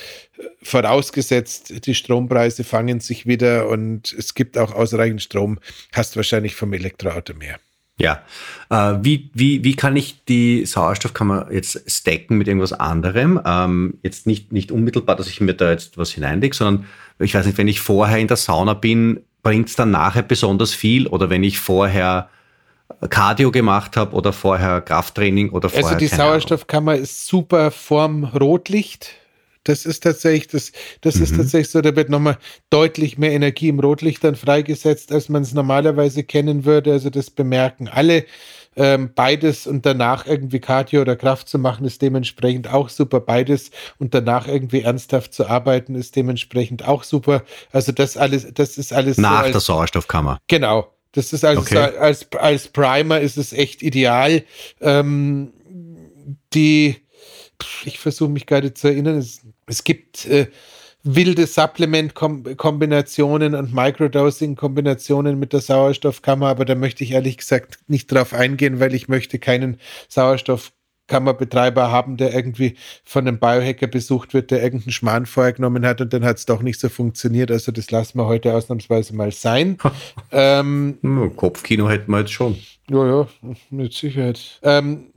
[0.62, 5.58] vorausgesetzt, die Strompreise fangen sich wieder und es gibt auch ausreichend Strom,
[5.92, 7.58] hast wahrscheinlich vom Elektroauto mehr.
[7.98, 8.22] Ja.
[8.70, 13.38] Äh, wie, wie, wie kann ich die Sauerstoffkammer jetzt stacken mit irgendwas anderem?
[13.44, 16.86] Ähm, jetzt nicht, nicht unmittelbar, dass ich mir da jetzt was hineinlege, sondern
[17.18, 20.72] ich weiß nicht, wenn ich vorher in der Sauna bin, bringt es dann nachher besonders
[20.72, 22.30] viel oder wenn ich vorher
[23.08, 25.86] Cardio gemacht habe oder vorher Krafttraining oder vorher.
[25.86, 27.04] Also die Sauerstoffkammer Ahnung.
[27.04, 29.14] ist super vorm Rotlicht.
[29.64, 30.72] Das ist tatsächlich, das,
[31.02, 31.22] das mhm.
[31.22, 32.38] ist tatsächlich so, da wird nochmal
[32.70, 36.92] deutlich mehr Energie im Rotlicht dann freigesetzt, als man es normalerweise kennen würde.
[36.92, 38.24] Also das bemerken alle.
[38.76, 43.20] Ähm, beides und danach irgendwie Cardio oder Kraft zu machen, ist dementsprechend auch super.
[43.20, 47.42] Beides und danach irgendwie ernsthaft zu arbeiten, ist dementsprechend auch super.
[47.72, 49.18] Also das alles, das ist alles.
[49.18, 50.38] Nach so als, der Sauerstoffkammer.
[50.46, 50.88] Genau.
[51.12, 51.76] Das ist also okay.
[51.76, 54.44] als, als Primer ist es echt ideal.
[54.80, 55.52] Ähm,
[56.54, 56.96] die,
[57.84, 59.40] ich versuche mich gerade zu erinnern, es
[59.70, 60.48] es gibt äh,
[61.02, 68.34] wilde Supplement-Kombinationen und Microdosing-Kombinationen mit der Sauerstoffkammer, aber da möchte ich ehrlich gesagt nicht drauf
[68.34, 69.80] eingehen, weil ich möchte keinen
[71.10, 76.12] Sauerstoffkammerbetreiber haben, der irgendwie von einem Biohacker besucht wird, der irgendeinen Schmarrn vorgenommen hat und
[76.12, 77.50] dann hat es doch nicht so funktioniert.
[77.50, 79.78] Also das lassen wir heute ausnahmsweise mal sein.
[80.32, 80.98] ähm,
[81.36, 82.56] Kopfkino hätten wir jetzt schon.
[82.88, 83.28] Ja, ja,
[83.70, 84.60] mit Sicherheit.
[84.62, 85.10] Ähm,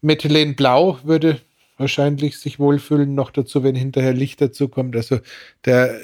[0.00, 1.40] Methylen Blau würde
[1.78, 3.14] wahrscheinlich sich wohlfühlen.
[3.14, 4.94] Noch dazu, wenn hinterher Licht dazu kommt.
[4.94, 5.18] Also
[5.64, 5.98] der,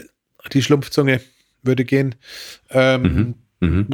[0.52, 1.20] die Schlumpfzunge
[1.62, 2.16] würde gehen.
[2.70, 3.34] Ähm, mhm.
[3.60, 3.88] Mhm.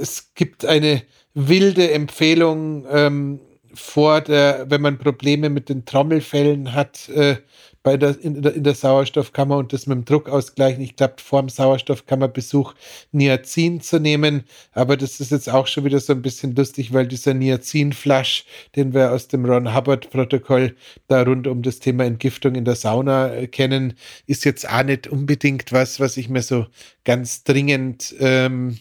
[0.00, 1.02] Es gibt eine
[1.34, 3.40] wilde Empfehlung ähm,
[3.74, 7.36] vor der, wenn man Probleme mit den Trommelfällen hat, äh,
[7.82, 10.82] bei der, in, der, in der Sauerstoffkammer und das mit dem Druck ausgleichen.
[10.82, 12.74] Ich glaube, vor dem Sauerstoffkammerbesuch
[13.12, 14.44] Niacin zu nehmen.
[14.72, 18.94] Aber das ist jetzt auch schon wieder so ein bisschen lustig, weil dieser Niacin-Flasch, den
[18.94, 20.74] wir aus dem Ron Hubbard-Protokoll
[21.08, 23.94] da rund um das Thema Entgiftung in der Sauna äh, kennen,
[24.26, 26.66] ist jetzt auch nicht unbedingt was, was ich mir so
[27.04, 28.78] ganz dringend ähm,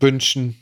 [0.00, 0.56] wünschen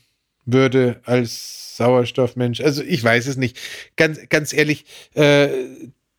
[0.46, 2.60] würde als Sauerstoffmensch.
[2.60, 3.58] Also ich weiß es nicht.
[3.96, 4.84] Ganz, ganz ehrlich,
[5.14, 5.48] äh,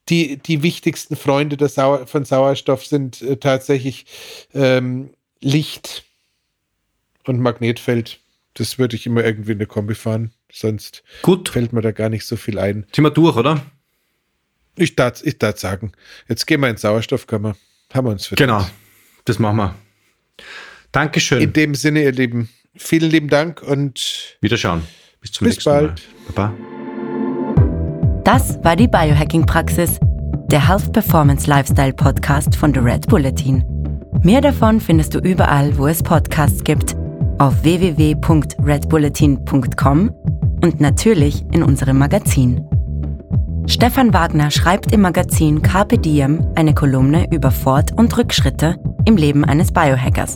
[0.10, 4.06] die, die wichtigsten Freunde der Sauer, von Sauerstoff sind äh, tatsächlich
[4.54, 5.10] ähm,
[5.42, 6.04] Licht
[7.26, 8.20] und Magnetfeld.
[8.54, 10.32] Das würde ich immer irgendwie in der Kombi fahren.
[10.52, 11.50] Sonst Gut.
[11.50, 12.86] fällt mir da gar nicht so viel ein.
[12.94, 13.66] Sind wir durch, oder?
[14.78, 15.94] Ich darf ich sagen,
[16.28, 17.56] jetzt gehen wir in Sauerstoffkammer.
[17.94, 18.50] Haben wir uns verdient.
[18.50, 18.68] Genau,
[19.26, 19.76] das machen wir.
[20.92, 21.42] Dankeschön.
[21.42, 24.82] In dem Sinne, ihr Lieben, vielen lieben Dank und Wiederschauen.
[25.22, 26.02] Bis zum bis nächsten bald.
[26.36, 26.50] Mal.
[26.50, 26.54] Baba.
[28.24, 30.00] Das war die Biohacking-Praxis.
[30.52, 33.64] der Health Performance Lifestyle Podcast von The Red Bulletin.
[34.22, 36.96] Mehr davon findest du überall, wo es Podcasts gibt,
[37.40, 40.10] auf www.redbulletin.com
[40.64, 42.64] und natürlich in unserem Magazin.
[43.68, 49.44] Stefan Wagner schreibt im Magazin Carpe Diem eine Kolumne über Fort- und Rückschritte im Leben
[49.44, 50.36] eines Biohackers.